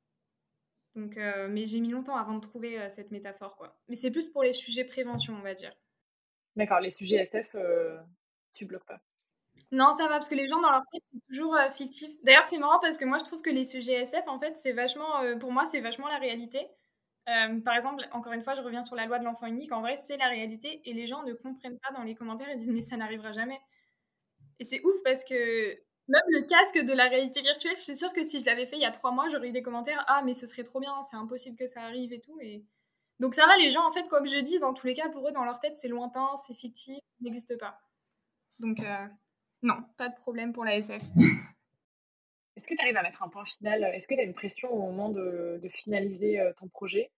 Donc, 0.94 1.16
mais 1.16 1.66
j'ai 1.66 1.80
mis 1.80 1.90
longtemps 1.90 2.16
avant 2.16 2.36
de 2.36 2.42
trouver 2.42 2.88
cette 2.90 3.10
métaphore, 3.10 3.58
quoi. 3.58 3.76
Mais 3.90 3.96
c'est 3.96 4.12
plus 4.12 4.28
pour 4.30 4.44
les 4.44 4.54
sujets 4.54 4.86
prévention, 4.86 5.34
on 5.36 5.42
va 5.42 5.56
dire. 5.56 5.76
D'accord, 6.56 6.80
les 6.80 6.92
sujets 6.92 7.18
SF, 7.18 7.56
tu 8.54 8.66
bloques 8.66 8.86
pas. 8.86 9.02
Non, 9.72 9.92
ça 9.94 10.04
va, 10.04 10.12
parce 10.12 10.30
que 10.30 10.36
les 10.36 10.48
gens 10.48 10.60
dans 10.60 10.72
leur 10.72 10.86
tête, 10.92 11.02
c'est 11.12 11.20
toujours 11.28 11.58
fictif. 11.72 12.12
D'ailleurs, 12.24 12.46
c'est 12.46 12.58
marrant 12.58 12.80
parce 12.80 12.98
que 12.98 13.06
moi, 13.06 13.18
je 13.18 13.24
trouve 13.24 13.42
que 13.42 13.50
les 13.50 13.66
sujets 13.66 14.02
SF, 14.02 14.28
en 14.28 14.40
fait, 14.40 14.54
c'est 14.58 14.74
vachement, 14.74 15.38
pour 15.40 15.52
moi, 15.52 15.66
c'est 15.66 15.82
vachement 15.82 16.08
la 16.08 16.18
réalité. 16.18 16.68
par 17.26 17.76
exemple, 17.76 18.08
encore 18.12 18.34
une 18.34 18.44
fois, 18.44 18.56
je 18.56 18.62
reviens 18.62 18.84
sur 18.84 18.96
la 18.96 19.06
loi 19.06 19.20
de 19.20 19.26
l'enfant 19.26 19.48
unique. 19.48 19.72
En 19.72 19.82
vrai, 19.82 19.98
c'est 19.98 20.18
la 20.18 20.28
réalité 20.30 20.82
et 20.86 20.94
les 20.94 21.08
gens 21.08 21.24
ne 21.24 21.34
comprennent 21.34 21.80
pas 21.80 21.94
dans 21.94 22.04
les 22.04 22.16
commentaires 22.16 22.50
et 22.50 22.56
disent 22.56 22.72
mais 22.72 22.82
ça 22.82 22.98
n'arrivera 22.98 23.32
jamais. 23.32 23.60
Et 24.60 24.64
c'est 24.64 24.82
ouf 24.84 24.96
parce 25.04 25.24
que 25.24 25.34
même 26.08 26.22
le 26.30 26.46
casque 26.48 26.80
de 26.86 26.94
la 26.94 27.08
réalité 27.08 27.42
virtuelle, 27.42 27.76
je 27.78 27.82
suis 27.82 27.96
sûre 27.96 28.14
que 28.14 28.24
si 28.24 28.40
je 28.40 28.46
l'avais 28.46 28.66
fait 28.66 28.76
il 28.78 28.82
y 28.82 28.86
a 28.86 28.92
trois 28.92 29.12
mois, 29.12 29.28
j'aurais 29.30 29.50
eu 29.50 29.52
des 29.52 29.64
commentaires 29.64 30.04
Ah, 30.08 30.22
mais 30.24 30.34
ce 30.34 30.46
serait 30.46 30.64
trop 30.64 30.80
bien, 30.80 30.94
c'est 31.10 31.18
impossible 31.18 31.58
que 31.58 31.66
ça 31.66 31.82
arrive 31.82 32.14
et 32.14 32.22
tout. 32.22 32.38
Et... 32.42 32.64
Donc 33.20 33.34
ça 33.34 33.48
va, 33.48 33.58
les 33.58 33.72
gens, 33.72 33.86
en 33.88 33.92
fait, 33.92 34.08
quoi 34.10 34.22
que 34.22 34.28
je 34.30 34.38
dise, 34.38 34.60
dans 34.60 34.74
tous 34.74 34.88
les 34.88 34.94
cas, 34.94 35.10
pour 35.10 35.28
eux, 35.28 35.32
dans 35.32 35.46
leur 35.46 35.60
tête, 35.60 35.74
c'est 35.78 35.88
lointain, 35.88 36.30
c'est 36.46 36.54
fictif, 36.56 37.00
n'existe 37.22 37.58
pas. 37.58 37.80
Donc, 38.60 38.80
euh, 38.82 39.08
non, 39.66 39.78
pas 39.98 40.10
de 40.10 40.16
problème 40.16 40.54
pour 40.54 40.66
la 40.66 40.78
SF. 40.78 41.04
Est-ce 42.56 42.68
que 42.68 42.74
tu 42.74 42.82
arrives 42.82 42.98
à 42.98 43.04
mettre 43.04 43.22
un 43.22 43.28
point 43.28 43.46
final? 43.46 43.84
Est-ce 43.84 44.08
que 44.08 44.16
tu 44.16 44.22
as 44.22 44.24
une 44.24 44.34
pression 44.34 44.72
au 44.72 44.80
moment 44.80 45.10
de, 45.10 45.60
finaliser 45.74 46.40
euh, 46.40 46.54
ton 46.58 46.68
projet? 46.70 47.12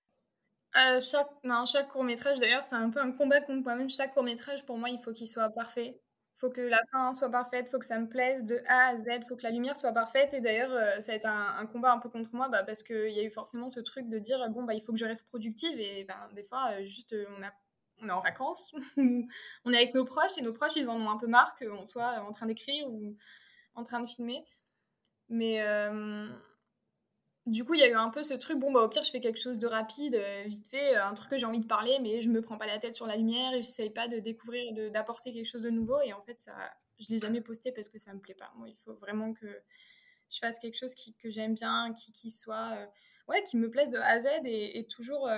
Euh, 0.76 1.00
chaque, 1.00 1.30
non, 1.44 1.66
chaque 1.66 1.90
court 1.90 2.04
métrage, 2.04 2.40
d'ailleurs, 2.40 2.64
c'est 2.64 2.76
un 2.76 2.90
peu 2.90 3.00
un 3.00 3.12
combat 3.12 3.42
contre 3.42 3.64
moi-même. 3.64 3.90
Chaque 3.90 4.14
court 4.14 4.24
métrage, 4.24 4.66
pour 4.66 4.78
moi, 4.78 4.90
il 4.90 5.00
faut 5.00 5.12
qu'il 5.12 5.28
soit 5.28 5.50
parfait 5.50 6.00
faut 6.38 6.50
que 6.52 6.62
la 6.62 6.82
fin 6.92 7.14
soit 7.14 7.30
parfaite, 7.30 7.70
faut 7.70 7.80
que 7.80 7.86
ça 7.86 8.00
me 8.00 8.08
plaise 8.08 8.46
de 8.46 8.62
A 8.68 8.90
à 8.90 8.98
Z, 8.98 9.26
faut 9.28 9.36
que 9.36 9.44
la 9.44 9.50
lumière 9.50 9.76
soit 9.76 9.92
parfaite. 9.92 10.34
Et 10.34 10.40
d'ailleurs, 10.40 10.72
euh, 10.72 11.00
ça 11.00 11.14
a 11.14 11.16
été 11.16 11.28
un, 11.28 11.66
combat 11.66 11.92
un 11.92 12.00
peu 12.00 12.10
contre 12.10 12.34
moi 12.36 12.48
bah, 12.50 12.64
parce 12.64 12.84
qu'il 12.84 13.10
y 13.10 13.20
a 13.20 13.24
eu 13.24 13.32
forcément 13.32 13.70
ce 13.70 13.80
truc 13.80 14.08
de 14.08 14.20
dire 14.20 14.48
bon, 14.52 14.64
bah, 14.64 14.76
il 14.76 14.82
faut 14.82 14.94
que 14.94 15.00
je 15.00 15.06
reste 15.06 15.28
productive. 15.28 15.80
Et 15.80 16.06
ben, 16.06 16.30
des 16.36 16.44
fois, 16.44 16.72
euh, 16.74 16.86
juste, 16.86 17.14
euh, 17.14 17.26
on, 17.38 17.44
a, 17.44 17.52
on 18.02 18.10
est 18.10 18.12
en 18.12 18.22
vacances, 18.22 18.74
on 18.98 19.74
est 19.74 19.78
avec 19.78 19.94
nos 19.94 20.06
proches 20.06 20.38
et 20.38 20.42
nos 20.42 20.54
proches, 20.54 20.76
ils 20.76 20.90
en 20.90 21.00
ont 21.00 21.10
un 21.10 21.18
peu 21.18 21.28
marre 21.28 21.56
qu'on 21.56 21.86
soit 21.86 22.22
en 22.22 22.32
train 22.32 22.46
d'écrire 22.46 22.88
ou 22.90 23.16
en 23.76 23.84
train 23.84 24.00
de 24.00 24.08
filmer. 24.08 24.44
Mais 25.30 25.62
du 27.48 27.64
coup, 27.64 27.76
il 27.76 27.80
y 27.80 27.84
a 27.84 27.88
eu 27.88 27.94
un 27.94 28.10
peu 28.10 28.24
ce 28.24 28.34
truc, 28.34 28.60
bon, 28.60 28.74
bah, 28.74 28.82
au 28.82 28.90
pire, 28.90 29.04
je 29.04 29.10
fais 29.10 29.22
quelque 29.22 29.40
chose 29.40 29.58
de 29.58 29.68
rapide, 29.68 30.16
euh, 30.16 30.44
vite 30.48 30.68
fait, 30.68 30.98
euh, 30.98 31.06
un 31.06 31.14
truc 31.14 31.30
que 31.30 31.38
j'ai 31.38 31.46
envie 31.46 31.62
de 31.62 31.66
parler, 31.66 31.98
mais 32.02 32.20
je 32.20 32.30
me 32.30 32.42
prends 32.42 32.58
pas 32.58 32.68
la 32.68 32.78
tête 32.78 32.94
sur 32.94 33.08
la 33.08 33.16
lumière 33.16 33.54
et 33.54 33.62
j'essaye 33.62 33.90
pas 33.90 34.10
de 34.10 34.20
découvrir, 34.20 34.74
d'apporter 34.92 35.32
quelque 35.32 35.46
chose 35.46 35.62
de 35.62 35.70
nouveau. 35.70 36.00
Et 36.02 36.12
en 36.12 36.22
fait, 36.22 36.42
ça, 36.42 36.54
je 37.00 37.08
l'ai 37.10 37.20
jamais 37.20 37.40
posté 37.40 37.72
parce 37.72 37.88
que 37.88 38.00
ça 38.00 38.14
me 38.14 38.20
plaît 38.20 38.36
pas. 38.36 38.52
Moi, 38.58 38.68
il 38.68 38.76
faut 38.76 38.94
vraiment 38.96 39.34
que 39.34 39.48
je 40.30 40.40
fasse 40.40 40.60
quelque 40.60 40.78
chose 40.78 40.94
que 40.94 41.30
j'aime 41.30 41.54
bien, 41.54 41.94
qui, 41.94 42.30
soit, 42.32 42.74
euh, 42.76 42.86
ouais, 43.30 43.42
qui 43.44 43.56
me 43.56 43.70
plaise 43.70 43.90
de 43.90 43.98
A 43.98 44.08
à 44.08 44.20
Z 44.20 44.28
et, 44.44 44.86
toujours 44.90 45.30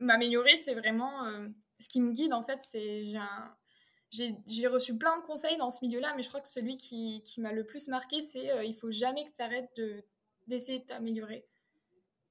m'améliorer. 0.00 0.56
C'est 0.56 0.74
vraiment 0.74 1.24
ce 1.78 1.88
qui 1.88 2.00
me 2.00 2.12
guide, 2.12 2.32
en 2.32 2.42
fait. 2.42 2.58
C'est, 2.62 3.04
j'ai 4.10 4.66
reçu 4.66 4.96
plein 4.96 5.18
de 5.18 5.24
conseils 5.24 5.56
dans 5.58 5.70
ce 5.70 5.84
milieu-là, 5.84 6.14
mais 6.16 6.22
je 6.22 6.28
crois 6.28 6.40
que 6.40 6.48
celui 6.48 6.76
qui, 6.76 7.22
m'a 7.38 7.52
le 7.52 7.64
plus 7.64 7.88
marqué, 7.88 8.22
c'est 8.22 8.66
il 8.66 8.74
faut 8.74 8.90
jamais 8.90 9.24
que 9.24 9.32
tu 9.32 9.42
arrêtes 9.42 9.70
de 9.76 10.02
d'essayer 10.46 10.78
de 10.78 10.84
t'améliorer. 10.84 11.46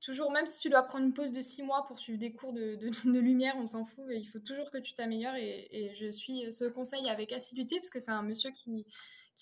Toujours, 0.01 0.31
même 0.31 0.45
si 0.45 0.59
tu 0.59 0.69
dois 0.69 0.83
prendre 0.83 1.05
une 1.05 1.13
pause 1.13 1.31
de 1.31 1.41
six 1.41 1.63
mois 1.63 1.85
pour 1.87 1.97
suivre 1.97 2.19
des 2.19 2.31
cours 2.31 2.53
de, 2.53 2.77
lumière, 3.19 3.55
on 3.57 3.65
s'en 3.65 3.85
fout. 3.85 4.05
il 4.09 4.25
faut 4.25 4.39
toujours 4.39 4.69
que 4.69 4.77
tu 4.77 4.93
t'améliores. 4.93 5.35
Et, 5.35 5.91
je 5.95 6.09
suis 6.09 6.51
ce 6.51 6.65
conseil 6.65 7.09
avec 7.09 7.33
assiduité, 7.33 7.77
parce 7.77 7.89
que 7.89 7.99
c'est 7.99 8.11
un 8.11 8.23
monsieur 8.23 8.51
qui, 8.51 8.85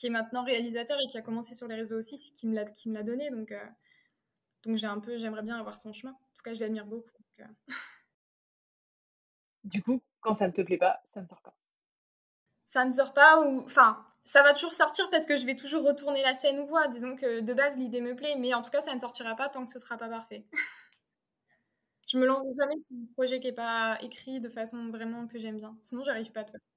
est 0.03 0.09
maintenant 0.09 0.43
réalisateur 0.43 0.97
et 1.01 1.07
qui 1.07 1.17
a 1.17 1.21
commencé 1.21 1.55
sur 1.55 1.67
les 1.67 1.75
réseaux 1.75 1.97
aussi, 1.97 2.17
qui 2.35 2.47
me 2.47 2.55
l'a 2.93 3.03
donné. 3.03 3.29
Donc, 3.31 3.51
euh, 3.51 3.65
j'aimerais 4.75 5.43
bien 5.43 5.57
avoir 5.57 5.77
son 5.77 5.93
chemin. 5.93 6.11
En 6.11 6.35
tout 6.35 6.43
cas, 6.43 6.53
je 6.53 6.61
l'admire 6.61 6.85
beaucoup. 6.85 7.09
Euh. 7.39 7.43
Du 9.65 9.81
coup, 9.81 10.01
quand 10.21 10.35
ça 10.35 10.47
ne 10.47 10.53
te 10.53 10.61
plaît 10.61 10.77
pas, 10.77 11.01
ça 11.13 11.21
ne 11.21 11.27
sort 11.27 11.41
pas. 11.41 11.53
Ça 12.65 12.85
ne 12.85 12.91
sort 12.91 13.13
pas 13.13 13.41
ou, 13.47 13.63
enfin, 13.65 14.05
ça 14.23 14.43
va 14.43 14.53
toujours 14.53 14.73
sortir 14.73 15.09
parce 15.09 15.27
que 15.27 15.37
je 15.37 15.45
vais 15.45 15.55
toujours 15.55 15.83
retourner 15.83 16.21
la 16.21 16.35
scène 16.35 16.59
ou 16.59 16.67
quoi. 16.67 16.87
Disons 16.87 17.15
que 17.15 17.41
de 17.41 17.53
base, 17.53 17.77
l'idée 17.77 18.01
me 18.01 18.15
plaît, 18.15 18.35
mais 18.39 18.53
en 18.53 18.61
tout 18.61 18.69
cas, 18.69 18.81
ça 18.81 18.93
ne 18.93 18.99
sortira 18.99 19.35
pas 19.35 19.49
tant 19.49 19.65
que 19.65 19.71
ce 19.71 19.79
sera 19.79 19.97
pas 19.97 20.09
parfait. 20.09 20.45
je 22.07 22.17
me 22.17 22.25
lance 22.25 22.45
jamais 22.55 22.77
sur 22.77 22.95
un 22.95 23.13
projet 23.13 23.39
qui 23.39 23.47
n'est 23.47 23.53
pas 23.53 23.97
écrit 24.01 24.39
de 24.39 24.49
façon 24.49 24.89
vraiment 24.89 25.27
que 25.27 25.39
j'aime 25.39 25.57
bien. 25.57 25.77
Sinon, 25.81 26.03
j'arrive 26.03 26.31
pas 26.31 26.41
de 26.41 26.51
toute 26.51 26.57
façon. 26.57 26.69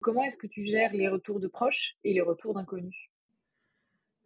Comment 0.00 0.24
est-ce 0.24 0.38
que 0.38 0.46
tu 0.46 0.66
gères 0.66 0.92
les 0.92 1.08
retours 1.08 1.40
de 1.40 1.46
proches 1.46 1.96
et 2.04 2.14
les 2.14 2.22
retours 2.22 2.54
d'inconnus? 2.54 2.96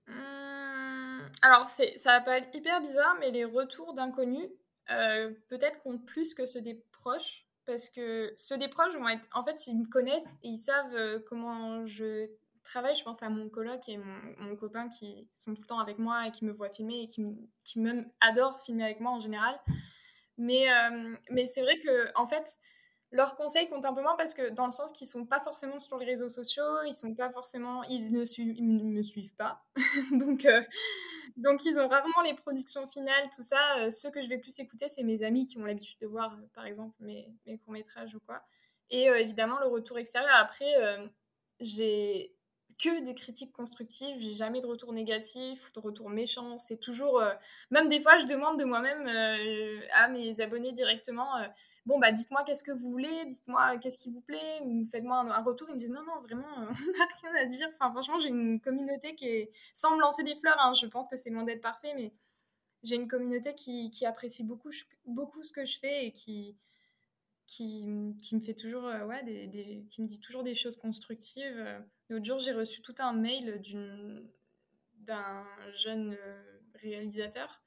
Hum, 0.08 1.28
Alors, 1.42 1.66
ça 1.66 1.84
va 2.04 2.20
pas 2.20 2.38
être 2.38 2.54
hyper 2.54 2.80
bizarre, 2.80 3.16
mais 3.18 3.30
les 3.30 3.44
retours 3.44 3.92
d'inconnus, 3.92 4.48
euh, 4.90 5.32
peut-être 5.48 5.80
comptent 5.82 6.06
plus 6.06 6.34
que 6.34 6.46
ceux 6.46 6.60
des 6.60 6.74
proches 6.92 7.46
parce 7.66 7.88
que 7.88 8.32
ceux 8.36 8.58
des 8.58 8.68
proches 8.68 8.94
vont 8.94 9.08
être. 9.08 9.28
En 9.32 9.42
fait, 9.42 9.66
ils 9.66 9.78
me 9.78 9.86
connaissent 9.86 10.34
et 10.42 10.48
ils 10.48 10.58
savent 10.58 10.94
euh, 10.94 11.18
comment 11.26 11.86
je 11.86 12.28
travaille. 12.62 12.94
Je 12.94 13.02
pense 13.02 13.22
à 13.22 13.30
mon 13.30 13.48
coloc 13.48 13.88
et 13.88 13.98
mon, 13.98 14.56
copain 14.56 14.88
qui 14.88 15.28
sont 15.32 15.54
tout 15.54 15.62
le 15.62 15.66
temps 15.66 15.80
avec 15.80 15.98
moi 15.98 16.26
et 16.26 16.30
qui 16.30 16.44
me 16.44 16.52
voient 16.52 16.70
filmer 16.70 17.02
et 17.02 17.06
qui, 17.06 17.24
qui 17.64 17.80
même 17.80 18.10
adorent 18.20 18.60
filmer 18.60 18.84
avec 18.84 19.00
moi 19.00 19.12
en 19.12 19.20
général. 19.20 19.58
Mais, 20.36 20.70
euh, 20.70 21.14
mais 21.30 21.46
c'est 21.46 21.62
vrai 21.62 21.78
que, 21.78 22.10
en 22.16 22.26
fait, 22.26 22.58
leurs 23.14 23.36
conseils 23.36 23.68
comptent 23.68 23.84
un 23.84 23.94
peu 23.94 24.02
moins 24.02 24.16
parce 24.16 24.34
que 24.34 24.50
dans 24.50 24.66
le 24.66 24.72
sens 24.72 24.90
qu'ils 24.90 25.06
sont 25.06 25.24
pas 25.24 25.38
forcément 25.38 25.78
sur 25.78 25.96
les 25.98 26.04
réseaux 26.04 26.28
sociaux, 26.28 26.82
ils 26.84 26.94
sont 26.94 27.14
pas 27.14 27.30
forcément, 27.30 27.84
ils 27.84 28.08
ne, 28.08 28.18
me 28.18 29.02
suivent 29.02 29.34
pas, 29.36 29.64
donc 30.10 30.44
euh, 30.44 30.60
donc 31.36 31.64
ils 31.64 31.78
ont 31.78 31.86
rarement 31.86 32.22
les 32.24 32.34
productions 32.34 32.88
finales, 32.88 33.30
tout 33.34 33.42
ça. 33.42 33.78
Euh, 33.78 33.90
ceux 33.90 34.10
que 34.10 34.20
je 34.20 34.28
vais 34.28 34.38
plus 34.38 34.58
écouter, 34.58 34.88
c'est 34.88 35.04
mes 35.04 35.22
amis 35.22 35.46
qui 35.46 35.58
ont 35.58 35.64
l'habitude 35.64 35.98
de 36.00 36.08
voir, 36.08 36.32
euh, 36.32 36.46
par 36.54 36.66
exemple, 36.66 36.96
mes, 36.98 37.32
mes 37.46 37.56
courts 37.56 37.72
métrages 37.72 38.16
ou 38.16 38.20
quoi. 38.20 38.42
Et 38.90 39.04
évidemment 39.06 39.58
le 39.60 39.66
retour 39.66 39.98
extérieur. 39.98 40.34
Après, 40.36 40.66
j'ai 41.58 42.34
que 42.78 43.02
des 43.02 43.14
critiques 43.14 43.52
constructives, 43.52 44.20
j'ai 44.20 44.34
jamais 44.34 44.60
de 44.60 44.66
retour 44.66 44.92
négatif, 44.92 45.72
de 45.72 45.80
retour 45.80 46.10
méchant. 46.10 46.58
C'est 46.58 46.78
toujours, 46.78 47.22
même 47.70 47.88
des 47.88 48.00
fois, 48.00 48.18
je 48.18 48.26
demande 48.26 48.60
de 48.60 48.64
moi-même 48.64 49.08
à 49.94 50.08
mes 50.08 50.38
abonnés 50.42 50.72
directement 50.72 51.32
bon, 51.86 51.98
bah, 51.98 52.12
dites-moi 52.12 52.44
qu'est-ce 52.44 52.64
que 52.64 52.72
vous 52.72 52.90
voulez, 52.90 53.26
dites-moi 53.26 53.78
qu'est-ce 53.78 53.98
qui 53.98 54.10
vous 54.10 54.20
plaît, 54.20 54.60
ou 54.64 54.86
faites-moi 54.90 55.18
un, 55.18 55.42
retour. 55.42 55.68
Ils 55.68 55.74
me 55.74 55.78
disent, 55.78 55.90
non, 55.90 56.04
non, 56.04 56.20
vraiment, 56.20 56.46
on 56.56 56.62
n'a 56.62 57.06
rien 57.22 57.42
à 57.42 57.46
dire. 57.46 57.68
Enfin, 57.74 57.90
franchement, 57.90 58.18
j'ai 58.18 58.28
une 58.28 58.60
communauté 58.60 59.14
qui 59.14 59.26
est, 59.26 59.50
sans 59.72 59.96
me 59.96 60.00
lancer 60.00 60.22
des 60.24 60.34
fleurs, 60.34 60.58
hein, 60.60 60.72
je 60.74 60.86
pense 60.86 61.08
que 61.08 61.16
c'est 61.16 61.30
loin 61.30 61.44
d'être 61.44 61.62
parfait, 61.62 61.92
mais 61.94 62.12
j'ai 62.82 62.96
une 62.96 63.08
communauté 63.08 63.54
qui, 63.54 63.90
qui, 63.90 64.06
apprécie 64.06 64.44
beaucoup, 64.44 64.70
beaucoup 65.06 65.42
ce 65.42 65.52
que 65.52 65.64
je 65.64 65.78
fais 65.78 66.06
et 66.06 66.12
qui, 66.12 66.56
qui, 67.46 68.14
qui 68.22 68.34
me 68.34 68.40
fait 68.40 68.54
toujours, 68.54 68.86
euh, 68.86 69.06
ouais, 69.06 69.22
des, 69.22 69.84
qui 69.88 70.02
me 70.02 70.06
dit 70.06 70.20
toujours 70.20 70.42
des 70.42 70.54
choses 70.54 70.76
constructives. 70.76 71.82
L'autre 72.08 72.24
jour, 72.24 72.38
j'ai 72.38 72.52
reçu 72.52 72.82
tout 72.82 72.94
un 72.98 73.12
mail 73.12 73.62
d'un 74.98 75.44
jeune 75.72 76.16
euh, 76.20 76.58
réalisateur 76.74 77.62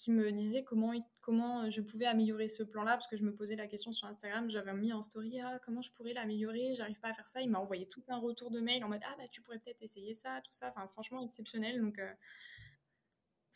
qui 0.00 0.12
me 0.12 0.32
disait 0.32 0.64
comment, 0.64 0.94
comment 1.20 1.68
je 1.68 1.82
pouvais 1.82 2.06
améliorer 2.06 2.48
ce 2.48 2.62
plan-là, 2.62 2.92
parce 2.92 3.06
que 3.06 3.18
je 3.18 3.22
me 3.22 3.34
posais 3.34 3.54
la 3.54 3.66
question 3.66 3.92
sur 3.92 4.06
Instagram, 4.06 4.48
j'avais 4.48 4.72
mis 4.72 4.94
en 4.94 5.02
story, 5.02 5.38
ah, 5.40 5.58
comment 5.62 5.82
je 5.82 5.92
pourrais 5.92 6.14
l'améliorer, 6.14 6.74
j'arrive 6.74 6.98
pas 7.00 7.08
à 7.08 7.12
faire 7.14 7.28
ça. 7.28 7.42
Il 7.42 7.50
m'a 7.50 7.58
envoyé 7.58 7.86
tout 7.86 8.02
un 8.08 8.18
retour 8.18 8.50
de 8.50 8.60
mail 8.60 8.82
en 8.82 8.88
mode, 8.88 9.02
ah 9.04 9.14
bah 9.18 9.28
tu 9.30 9.42
pourrais 9.42 9.58
peut-être 9.58 9.82
essayer 9.82 10.14
ça, 10.14 10.40
tout 10.42 10.52
ça. 10.52 10.70
Enfin, 10.70 10.88
franchement, 10.88 11.20
exceptionnel. 11.22 11.82
Donc, 11.82 11.98
euh, 11.98 12.10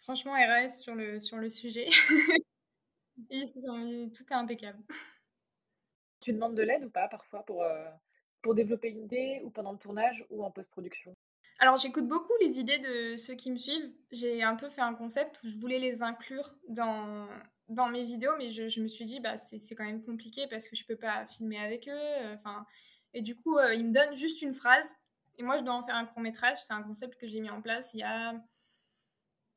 franchement, 0.02 0.34
RS 0.34 0.80
sur 0.80 0.94
le, 0.94 1.18
sur 1.18 1.38
le 1.38 1.48
sujet. 1.48 1.86
tout 3.16 3.32
est 3.32 4.32
impeccable. 4.32 4.82
Tu 6.20 6.34
demandes 6.34 6.56
de 6.56 6.62
l'aide 6.62 6.84
ou 6.84 6.90
pas 6.90 7.08
parfois 7.08 7.42
pour, 7.44 7.62
euh, 7.62 7.88
pour 8.42 8.54
développer 8.54 8.90
une 8.90 9.04
idée 9.04 9.40
ou 9.44 9.50
pendant 9.50 9.72
le 9.72 9.78
tournage 9.78 10.26
ou 10.28 10.44
en 10.44 10.50
post-production? 10.50 11.13
Alors 11.64 11.78
j'écoute 11.78 12.06
beaucoup 12.06 12.34
les 12.42 12.60
idées 12.60 12.78
de 12.78 13.16
ceux 13.16 13.34
qui 13.36 13.50
me 13.50 13.56
suivent. 13.56 13.90
J'ai 14.12 14.42
un 14.42 14.54
peu 14.54 14.68
fait 14.68 14.82
un 14.82 14.92
concept 14.92 15.42
où 15.42 15.48
je 15.48 15.56
voulais 15.56 15.78
les 15.78 16.02
inclure 16.02 16.54
dans, 16.68 17.26
dans 17.70 17.88
mes 17.88 18.04
vidéos, 18.04 18.32
mais 18.36 18.50
je, 18.50 18.82
me 18.82 18.86
suis 18.86 19.06
dit, 19.06 19.18
bah, 19.18 19.38
c'est 19.38 19.74
quand 19.74 19.84
même 19.84 20.04
compliqué 20.04 20.46
parce 20.50 20.68
que 20.68 20.76
je 20.76 20.84
peux 20.84 20.96
pas 20.96 21.24
filmer 21.24 21.58
avec 21.58 21.88
eux. 21.88 21.92
Euh, 21.94 22.34
enfin, 22.34 22.66
et 23.14 23.22
du 23.22 23.34
coup, 23.34 23.56
euh, 23.56 23.72
ils 23.72 23.86
me 23.86 23.92
donnent 23.92 24.14
juste 24.14 24.42
une 24.42 24.52
phrase. 24.52 24.94
Et 25.38 25.42
moi, 25.42 25.56
je 25.56 25.62
dois 25.62 25.72
en 25.72 25.82
faire 25.82 25.94
un 25.94 26.04
court 26.04 26.20
métrage. 26.20 26.58
C'est 26.62 26.74
un 26.74 26.82
concept 26.82 27.18
que 27.18 27.26
j'ai 27.26 27.40
mis 27.40 27.48
en 27.48 27.62
place 27.62 27.94
il 27.94 28.00
y 28.00 28.02
a, 28.02 28.34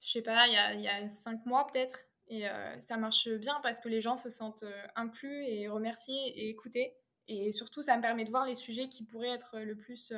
je 0.01 0.07
sais 0.07 0.21
pas, 0.21 0.47
il 0.47 0.53
y 0.53 0.57
a, 0.57 0.73
il 0.75 0.81
y 0.81 0.87
a 0.87 1.09
cinq 1.09 1.45
mois 1.45 1.67
peut-être. 1.67 2.05
Et 2.29 2.47
euh, 2.47 2.79
ça 2.79 2.95
marche 2.95 3.27
bien 3.27 3.59
parce 3.63 3.81
que 3.81 3.89
les 3.89 3.99
gens 3.99 4.15
se 4.15 4.29
sentent 4.29 4.63
inclus 4.95 5.43
et 5.45 5.67
remerciés 5.67 6.29
et 6.39 6.47
écoutés. 6.47 6.95
Et 7.27 7.51
surtout, 7.51 7.81
ça 7.81 7.97
me 7.97 8.01
permet 8.01 8.23
de 8.23 8.29
voir 8.29 8.45
les 8.45 8.55
sujets 8.55 8.87
qui 8.87 9.03
pourraient 9.03 9.27
être 9.27 9.59
le 9.59 9.75
plus 9.75 10.13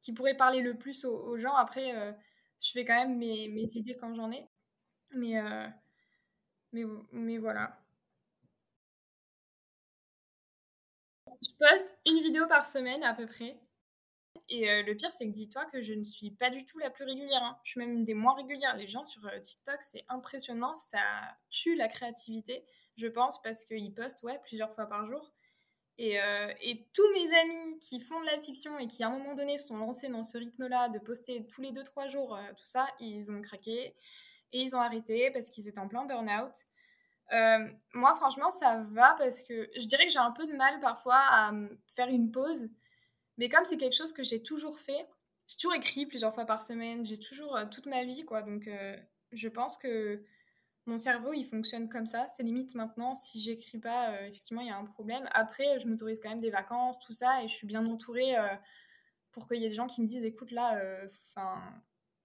qui 0.00 0.12
pourrait 0.12 0.36
parler 0.36 0.60
le 0.60 0.76
plus 0.76 1.04
aux, 1.04 1.38
gens. 1.38 1.54
Après, 1.54 1.94
euh, 1.96 2.12
je 2.62 2.70
fais 2.72 2.84
quand 2.84 2.94
même 2.94 3.18
mes, 3.18 3.76
idées 3.76 3.96
quand 3.96 4.14
j'en 4.14 4.30
ai. 4.32 4.48
Mais, 5.12 5.38
euh, 5.38 5.66
mais, 6.72 6.84
mais 7.12 7.38
voilà. 7.38 7.78
Je 11.42 11.48
poste 11.58 11.98
une 12.06 12.22
vidéo 12.22 12.46
par 12.48 12.66
semaine 12.66 13.02
à 13.02 13.14
peu 13.14 13.26
près. 13.26 13.58
Et 14.48 14.82
le 14.82 14.94
pire, 14.96 15.12
c'est 15.12 15.26
que 15.26 15.32
dis-toi 15.32 15.64
que 15.66 15.80
je 15.80 15.92
ne 15.94 16.02
suis 16.02 16.32
pas 16.32 16.50
du 16.50 16.64
tout 16.64 16.78
la 16.78 16.90
plus 16.90 17.04
régulière. 17.04 17.42
Hein. 17.42 17.58
Je 17.62 17.70
suis 17.70 17.80
même 17.80 17.92
une 17.92 18.04
des 18.04 18.14
moins 18.14 18.34
régulières. 18.34 18.76
Les 18.76 18.88
gens 18.88 19.04
sur 19.04 19.22
TikTok, 19.40 19.80
c'est 19.80 20.04
impressionnant. 20.08 20.76
Ça 20.76 21.00
tue 21.50 21.76
la 21.76 21.88
créativité, 21.88 22.64
je 22.96 23.06
pense, 23.06 23.40
parce 23.42 23.64
qu'ils 23.64 23.94
postent 23.94 24.22
ouais, 24.24 24.40
plusieurs 24.44 24.72
fois 24.72 24.86
par 24.86 25.06
jour. 25.06 25.32
Et, 26.02 26.16
et, 26.62 26.86
tous 26.94 27.12
mes 27.12 27.38
amis 27.40 27.78
qui 27.78 28.00
font 28.00 28.18
de 28.20 28.24
la 28.24 28.40
fiction 28.40 28.78
et 28.78 28.86
qui, 28.86 29.04
à 29.04 29.08
un 29.08 29.10
moment 29.10 29.34
donné, 29.34 29.58
sont 29.58 29.76
lancés 29.76 30.08
dans 30.08 30.22
ce 30.22 30.38
rythme-là 30.38 30.88
de 30.88 30.98
poster 30.98 31.46
tous 31.46 31.60
les 31.60 31.72
2-3 31.72 32.08
jours, 32.08 32.38
tout 32.56 32.64
ça, 32.64 32.88
ils 33.00 33.30
ont 33.30 33.42
craqué 33.42 33.94
et 34.52 34.62
ils 34.62 34.74
ont 34.74 34.80
arrêté 34.80 35.30
parce 35.30 35.50
qu'ils 35.50 35.68
étaient 35.68 35.78
en 35.78 35.88
plein 35.88 36.06
burn-out. 36.06 36.54
Euh, 37.32 37.68
moi, 37.94 38.14
franchement, 38.16 38.50
ça 38.50 38.82
va 38.90 39.14
parce 39.18 39.42
que 39.42 39.70
je 39.76 39.86
dirais 39.86 40.06
que 40.06 40.12
j'ai 40.12 40.18
un 40.18 40.32
peu 40.32 40.46
de 40.46 40.52
mal 40.52 40.80
parfois 40.80 41.20
à 41.30 41.52
faire 41.86 42.08
une 42.08 42.30
pause. 42.30 42.68
Mais 43.38 43.48
comme 43.48 43.64
c'est 43.64 43.76
quelque 43.76 43.96
chose 43.96 44.12
que 44.12 44.22
j'ai 44.22 44.42
toujours 44.42 44.78
fait, 44.78 45.06
j'ai 45.46 45.56
toujours 45.56 45.74
écrit 45.74 46.06
plusieurs 46.06 46.34
fois 46.34 46.44
par 46.44 46.60
semaine, 46.60 47.04
j'ai 47.04 47.18
toujours 47.18 47.56
euh, 47.56 47.64
toute 47.70 47.86
ma 47.86 48.04
vie, 48.04 48.24
quoi. 48.24 48.42
Donc, 48.42 48.66
euh, 48.66 48.96
je 49.32 49.48
pense 49.48 49.76
que 49.76 50.22
mon 50.86 50.98
cerveau, 50.98 51.32
il 51.32 51.44
fonctionne 51.44 51.88
comme 51.88 52.06
ça. 52.06 52.26
C'est 52.28 52.42
limite 52.42 52.74
maintenant, 52.74 53.14
si 53.14 53.40
j'écris 53.40 53.78
pas, 53.78 54.22
effectivement, 54.26 54.60
il 54.62 54.68
y 54.68 54.70
a 54.70 54.76
un 54.76 54.84
problème. 54.84 55.28
Après, 55.32 55.78
je 55.78 55.86
m'autorise 55.86 56.20
quand 56.20 56.30
même 56.30 56.40
des 56.40 56.50
vacances, 56.50 56.98
tout 57.00 57.12
ça, 57.12 57.42
et 57.42 57.48
je 57.48 57.54
suis 57.54 57.66
bien 57.66 57.84
entourée 57.86 58.34
pour 59.30 59.46
qu'il 59.46 59.58
y 59.58 59.66
ait 59.66 59.68
des 59.68 59.74
gens 59.74 59.86
qui 59.86 60.02
me 60.02 60.06
disent, 60.06 60.24
écoute, 60.24 60.50
là, 60.50 60.80
enfin, 61.06 61.62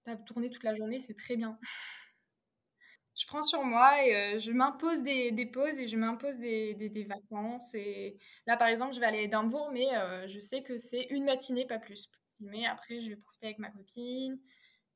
t'as 0.04 0.16
tourné 0.16 0.50
toute 0.50 0.64
la 0.64 0.74
journée, 0.74 0.98
c'est 0.98 1.14
très 1.14 1.36
bien. 1.36 1.56
je 3.16 3.26
prends 3.26 3.42
sur 3.42 3.64
moi 3.64 4.04
et 4.04 4.14
euh, 4.14 4.38
je 4.38 4.50
m'impose 4.50 5.02
des, 5.02 5.32
des, 5.32 5.46
pauses 5.46 5.78
et 5.80 5.86
je 5.86 5.96
m'impose 5.96 6.38
des, 6.38 7.06
vacances. 7.08 7.74
Et 7.74 8.18
là, 8.46 8.56
par 8.56 8.68
exemple, 8.68 8.94
je 8.94 9.00
vais 9.00 9.06
aller 9.06 9.18
à 9.18 9.22
Édimbourg, 9.22 9.70
mais 9.72 9.86
euh, 9.96 10.28
je 10.28 10.38
sais 10.38 10.62
que 10.62 10.76
c'est 10.76 11.06
une 11.10 11.24
matinée, 11.24 11.66
pas 11.66 11.78
plus. 11.78 12.10
Mais 12.40 12.66
après, 12.66 13.00
je 13.00 13.08
vais 13.08 13.16
profiter 13.16 13.46
avec 13.46 13.58
ma 13.58 13.70
copine 13.70 14.38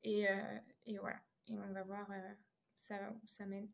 et, 0.03 0.29
euh, 0.29 0.59
et 0.85 0.97
voilà. 0.99 1.17
Et 1.47 1.53
on 1.53 1.73
va 1.73 1.83
voir 1.83 2.07
ça, 2.81 3.45
mène. 3.45 3.69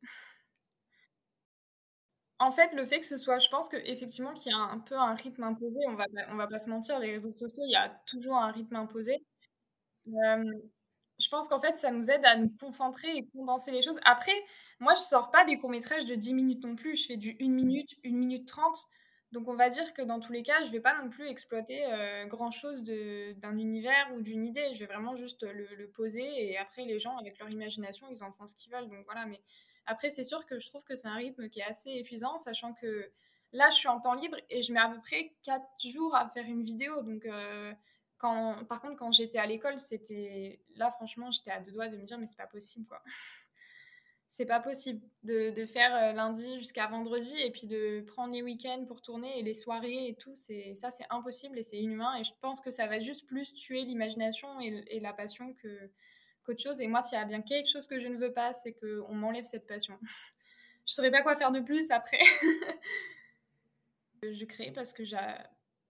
En 2.40 2.52
fait, 2.52 2.72
le 2.74 2.86
fait 2.86 3.00
que 3.00 3.06
ce 3.06 3.18
soit, 3.18 3.40
je 3.40 3.50
pense 3.50 3.70
qu'effectivement 3.70 4.34
qu'il 4.34 4.52
y 4.52 4.56
a 4.56 4.58
un 4.58 4.80
peu 4.80 4.96
un 4.96 5.16
rythme 5.16 5.44
imposé, 5.44 5.80
on 5.88 5.96
va, 5.96 6.06
on 6.30 6.36
va 6.36 6.48
pas 6.48 6.60
se 6.60 6.70
mentir, 6.70 7.00
les 7.00 7.12
réseaux 7.12 7.32
sociaux, 7.32 7.64
il 7.68 7.72
y 7.72 7.76
a 7.76 7.90
toujours 8.06 8.38
un 8.38 8.52
rythme 8.52 8.76
imposé 8.76 9.24
je 11.20 11.30
pense 11.30 11.48
qu'en 11.48 11.60
fait, 11.60 11.78
ça 11.78 11.92
nous 11.92 12.10
aide 12.12 12.24
à 12.26 12.38
nous 12.38 12.52
concentrer 12.60 13.08
et 13.18 13.28
condenser 13.28 13.72
les 13.72 13.82
choses. 13.82 13.98
Après, 14.06 14.34
moi, 14.80 14.94
je 14.94 15.02
sors 15.02 15.32
pas 15.32 15.46
des 15.46 15.58
courts-métrages 15.58 16.06
de 16.06 16.16
10 16.16 16.34
minutes 16.34 16.64
non 16.64 16.76
plus. 16.76 16.96
Je 16.96 17.08
fais 17.08 17.18
du 17.18 17.36
1 17.42 17.50
minute, 17.50 17.90
1 18.06 18.12
minute 18.16 18.48
30. 18.48 18.78
Donc, 19.34 19.50
on 19.50 19.56
va 19.56 19.70
dire 19.70 19.94
que 19.94 20.02
dans 20.02 20.20
tous 20.20 20.32
les 20.32 20.42
cas, 20.42 20.64
je 20.64 20.72
vais 20.72 20.80
pas 20.80 21.02
non 21.02 21.10
plus 21.10 21.28
exploiter 21.28 21.86
euh, 21.86 22.26
grand-chose 22.26 22.84
d'un 22.84 23.58
univers 23.58 24.10
ou 24.16 24.22
d'une 24.22 24.46
idée. 24.46 24.74
Je 24.74 24.80
vais 24.80 24.86
vraiment 24.86 25.16
juste 25.16 25.44
le, 25.44 25.88
poser 25.90 26.50
et 26.50 26.58
après, 26.58 26.86
les 26.86 27.00
gens, 27.00 27.18
avec 27.18 27.38
leur 27.40 27.50
imagination, 27.50 28.08
ils 28.10 28.24
en 28.24 28.32
font 28.32 28.48
ce 28.48 28.56
qu'ils 28.56 28.72
veulent. 28.72 28.88
Donc, 28.88 29.04
voilà. 29.06 29.26
Mais 29.26 29.42
après, 29.86 30.10
c'est 30.10 30.24
sûr 30.24 30.46
que 30.46 30.60
je 30.60 30.68
trouve 30.68 30.84
que 30.86 30.96
c'est 30.96 31.10
un 31.10 31.16
rythme 31.16 31.50
qui 31.50 31.60
est 31.60 31.66
assez 31.66 31.92
épuisant, 31.92 32.38
sachant 32.38 32.74
que 32.74 33.12
là, 33.52 33.70
je 33.70 33.76
suis 33.76 33.90
en 33.90 34.00
temps 34.00 34.14
libre 34.14 34.38
et 34.50 34.62
je 34.62 34.72
mets 34.72 34.80
à 34.80 34.90
peu 34.90 35.02
près 35.02 35.34
4 35.44 35.64
jours 35.88 36.16
à 36.16 36.30
faire 36.30 36.46
une 36.46 36.64
vidéo. 36.64 37.02
Donc, 37.02 37.26
euh, 37.26 37.74
par 38.20 38.82
contre, 38.82 38.96
quand 38.96 39.12
j'étais 39.12 39.40
à 39.40 39.46
l'école, 39.46 39.80
c'était. 39.80 40.62
Là, 40.76 40.90
franchement, 40.90 41.32
j'étais 41.32 41.52
à 41.52 41.60
deux 41.60 41.72
doigts 41.72 41.90
de 41.90 41.98
me 41.98 42.04
dire, 42.04 42.18
mais 42.18 42.28
c'est 42.28 42.38
pas 42.38 42.48
possible, 42.48 42.88
quoi. 42.88 43.02
C'est 44.30 44.46
pas 44.46 44.60
possible 44.60 45.02
de, 45.24 45.52
de 45.52 45.66
faire 45.66 45.96
euh, 45.96 46.14
lundi 46.14 46.58
jusqu'à 46.58 46.88
vendredi 46.88 47.34
et 47.40 47.52
puis 47.52 47.66
de 47.66 48.02
prendre 48.02 48.34
les 48.34 48.44
week-ends 48.44 48.86
pour 48.86 49.02
tourner 49.02 49.40
et 49.40 49.42
les 49.42 49.54
soirées 49.54 50.08
et 50.08 50.16
tout. 50.16 50.34
Ça, 50.36 50.92
c'est 50.92 51.06
impossible 51.10 51.58
et 51.58 51.64
c'est 51.64 51.78
inhumain. 51.78 52.16
Et 52.20 52.24
je 52.24 52.32
pense 52.42 52.62
que 52.62 52.70
ça 52.70 52.88
va 52.88 53.00
juste 53.00 53.26
plus 53.28 53.54
tuer 53.54 53.84
l'imagination 53.84 54.60
et, 54.60 54.84
et, 54.90 55.00
la 55.00 55.14
passion 55.14 55.54
que 55.54 55.92
qu'autre 56.44 56.62
chose. 56.62 56.82
Et 56.82 56.88
moi, 56.88 57.02
s'il 57.02 57.18
y 57.18 57.22
a 57.22 57.26
bien 57.26 57.42
quelque 57.42 57.70
chose 57.70 57.88
que 57.88 58.00
je 58.00 58.08
ne 58.08 58.18
veux 58.18 58.34
pas, 58.34 58.54
c'est 58.54 58.74
qu'on 58.74 59.14
m'enlève 59.14 59.44
cette 59.44 59.68
passion. 59.68 59.98
je 60.88 60.94
saurais 60.94 61.12
pas 61.12 61.22
quoi 61.22 61.36
faire 61.36 61.52
de 61.52 61.62
plus 61.62 61.90
après. 61.92 62.22
je 64.24 64.46
crée 64.46 64.72
parce 64.72 64.94
que 64.94 65.04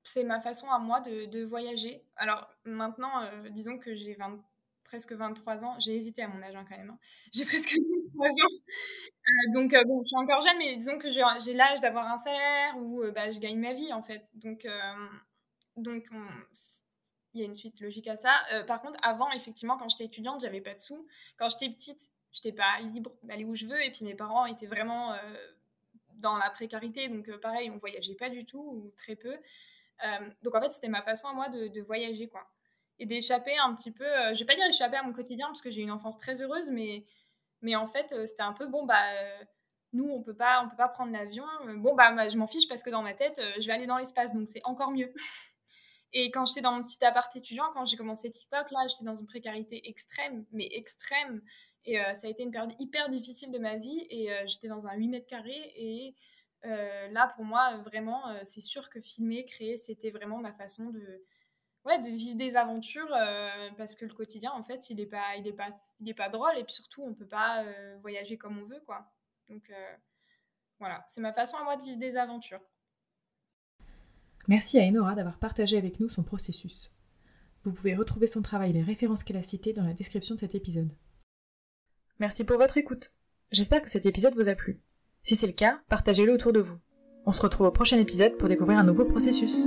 c'est 0.04 0.24
ma 0.24 0.40
façon 0.40 0.70
à 0.70 0.80
moi 0.80 1.02
de, 1.02 1.44
voyager. 1.44 2.04
Alors 2.16 2.48
maintenant, 2.66 3.24
euh, 3.24 3.50
disons 3.50 3.78
que 3.78 3.96
j'ai 3.96 4.16
presque 4.88 5.14
23 5.14 5.64
ans. 5.64 5.80
J'ai 5.80 5.96
hésité 5.96 6.24
à 6.24 6.28
mon 6.28 6.42
âge 6.42 6.56
hein, 6.56 6.66
quand 6.68 6.78
même. 6.78 6.90
Hein. 6.90 7.00
J'ai 7.34 7.46
presque 7.46 7.78
23 7.78 8.28
ans. 8.28 8.32
Euh, 8.32 9.52
donc 9.54 9.74
euh, 9.74 9.84
bon, 9.84 10.02
je 10.04 10.08
suis 10.08 10.18
encore 10.18 10.42
jeune, 10.42 10.58
mais 10.58 10.76
disons 10.76 10.98
que 10.98 11.10
j'ai 11.10 11.54
l'âge 11.54 11.82
d'avoir 11.82 12.08
un 12.08 12.18
salaire 12.18 12.78
ou 12.78 13.04
bah, 13.14 13.30
je 13.30 13.40
gagne 13.40 13.60
ma 13.60 13.74
vie 13.74 13.92
en 13.94 14.02
fait. 14.02 14.32
Donc, 14.36 14.68
donc 15.76 16.06
il 17.34 17.42
y 17.42 17.44
a 17.44 17.46
une 17.46 17.56
suite 17.56 17.80
logique 17.82 18.08
à 18.08 18.18
ça. 18.18 18.34
par 18.66 18.82
contre, 18.82 18.98
avant, 19.04 19.30
effectivement, 19.32 19.78
quand 19.78 19.90
j'étais 19.90 20.06
étudiante, 20.06 20.42
j'avais 20.42 20.62
pas 20.62 20.74
de 20.74 20.80
sous. 20.80 21.06
Quand 21.38 21.50
j'étais 21.50 21.70
petite, 21.70 22.00
j'étais 22.32 22.54
pas 22.54 22.80
libre 22.80 23.12
d'aller 23.24 23.44
où 23.44 23.56
je 23.56 23.66
veux. 23.66 23.84
Et 23.84 23.92
puis 23.92 24.06
mes 24.06 24.16
parents 24.16 24.46
étaient 24.46 24.68
vraiment 24.68 25.14
dans 26.16 26.38
la 26.38 26.50
précarité. 26.50 27.10
Donc 27.10 27.30
pareil, 27.42 27.70
on 27.70 27.78
voyageait 27.78 28.16
pas 28.16 28.30
du 28.30 28.46
tout 28.46 28.62
ou 28.62 28.94
très 28.96 29.16
peu. 29.16 29.38
Euh, 30.06 30.30
donc 30.44 30.56
en 30.56 30.62
fait, 30.62 30.72
c'était 30.72 30.90
ma 30.90 31.02
façon 31.02 31.28
à 31.28 31.34
moi 31.34 31.50
de, 31.50 31.82
voyager, 31.82 32.28
quoi. 32.28 32.48
Et 33.00 33.06
d'échapper 33.06 33.56
un 33.58 33.74
petit 33.76 33.92
peu, 33.92 34.06
euh, 34.06 34.34
je 34.34 34.40
vais 34.40 34.46
pas 34.46 34.56
dire 34.56 34.66
échapper 34.66 34.98
à 34.98 35.04
mon 35.04 35.14
quotidien 35.14 35.48
parce 35.48 35.62
que 35.62 35.70
j'ai 35.70 35.82
une 35.82 35.92
enfance 35.92 36.18
très 36.18 36.42
heureuse, 36.42 36.72
mais, 36.72 37.06
mais 37.62 37.76
en 37.76 37.88
fait, 37.88 38.12
euh, 38.14 38.26
c'était 38.26 38.44
un 38.44 38.54
peu 38.54 38.68
bon, 38.68 38.86
bah, 38.86 39.04
nous, 39.94 40.10
on 40.10 40.22
peut 40.22 40.36
pas, 40.36 40.64
on 40.64 40.70
peut 40.70 40.76
pas 40.76 40.90
prendre 40.90 41.12
l'avion. 41.12 41.46
Bon, 41.78 41.96
bah, 41.96 42.30
je 42.30 42.38
m'en 42.38 42.48
fiche 42.48 42.68
parce 42.68 42.84
que 42.84 42.90
dans 42.90 43.04
ma 43.04 43.14
tête, 43.14 43.40
je 43.60 43.68
vais 43.68 43.74
aller 43.74 43.86
dans 43.88 43.98
l'espace, 43.98 44.34
donc 44.34 44.48
c'est 44.48 44.64
encore 44.64 44.92
mieux. 44.92 45.14
Et 46.14 46.32
quand 46.32 46.46
j'étais 46.46 46.62
dans 46.62 46.72
mon 46.72 46.84
petit 46.84 47.04
appart 47.04 47.34
étudiant, 47.36 47.66
quand 47.74 47.86
j'ai 47.86 47.98
commencé 47.98 48.32
TikTok, 48.32 48.72
là, 48.72 48.88
j'étais 48.88 49.04
dans 49.04 49.16
une 49.16 49.28
précarité 49.28 49.88
extrême, 49.90 50.46
mais 50.52 50.68
extrême. 50.72 51.42
Et 51.86 51.98
ça 52.14 52.28
a 52.28 52.30
été 52.30 52.44
une 52.44 52.52
période 52.52 52.74
hyper 52.80 53.10
difficile 53.10 53.52
de 53.52 53.60
ma 53.60 53.76
vie. 53.76 54.08
Et 54.10 54.30
j'étais 54.46 54.70
dans 54.70 54.88
un 54.88 54.96
8 54.96 55.10
mètres 55.10 55.28
carrés. 55.28 55.74
Et 55.76 56.16
euh, 56.66 57.08
là, 57.10 57.32
pour 57.36 57.46
moi, 57.46 57.78
vraiment, 57.78 58.30
euh, 58.30 58.40
c'est 58.44 58.62
sûr 58.62 58.90
que 58.90 59.00
filmer, 59.00 59.46
créer, 59.46 59.78
c'était 59.78 60.10
vraiment 60.10 60.40
ma 60.40 60.54
façon 60.54 60.90
de, 60.90 61.24
ouais, 61.88 62.00
de 62.00 62.10
vivre 62.10 62.38
des 62.38 62.56
aventures 62.56 63.12
euh, 63.14 63.70
parce 63.78 63.96
que 63.96 64.06
le 64.06 64.14
quotidien, 64.14 64.52
en 64.52 64.64
fait, 64.64 64.90
il 64.90 64.98
n'est 64.98 65.06
pas, 65.06 65.36
il 65.38 65.48
est 65.48 65.54
pas, 65.54 65.70
il 66.00 66.10
est 66.10 66.14
pas 66.14 66.30
drôle 66.30 66.58
et 66.58 66.64
puis 66.64 66.74
surtout, 66.74 67.02
on 67.04 67.14
peut 67.14 67.28
pas 67.28 67.64
voyager 68.02 68.38
comme 68.38 68.60
on 68.60 68.66
veut, 68.66 68.82
quoi. 68.86 69.12
Donc 69.50 69.72
voilà, 70.80 71.06
c'est 71.10 71.22
ma 71.22 71.34
façon 71.34 71.58
à 71.58 71.64
moi 71.64 71.76
de 71.76 71.84
vivre 71.84 71.98
des 71.98 72.16
aventures. 72.18 72.62
Merci 74.48 74.80
à 74.80 74.84
Enora 74.84 75.16
d'avoir 75.16 75.38
partagé 75.40 75.78
avec 75.78 76.00
nous 76.00 76.10
son 76.10 76.24
processus. 76.24 76.92
Vous 77.64 77.74
pouvez 77.74 77.96
retrouver 77.96 78.28
son 78.28 78.42
travail 78.42 78.70
et 78.70 78.74
les 78.74 78.84
références 78.84 79.24
qu'elle 79.24 79.38
a 79.38 79.44
citées 79.44 79.74
dans 79.74 79.84
la 79.84 79.94
description 79.94 80.36
de 80.36 80.40
cet 80.40 80.56
épisode. 80.56 80.90
Merci 82.20 82.46
pour 82.46 82.58
votre 82.58 82.78
écoute. 82.78 83.14
J'espère 83.52 83.82
que 83.82 83.90
cet 83.90 84.06
épisode 84.06 84.36
vous 84.36 84.48
a 84.48 84.56
plu. 84.56 84.80
Si 85.24 85.36
c'est 85.36 85.48
le 85.48 85.54
cas, 85.54 85.82
partagez-le 85.90 86.34
autour 86.34 86.54
de 86.54 86.62
vous. 86.62 86.78
On 87.26 87.34
se 87.34 87.42
retrouve 87.42 87.68
au 87.68 87.72
prochain 87.72 88.00
épisode 88.00 88.38
pour 88.38 88.48
découvrir 88.48 88.80
un 88.80 88.86
nouveau 88.86 89.04
processus. 89.04 89.66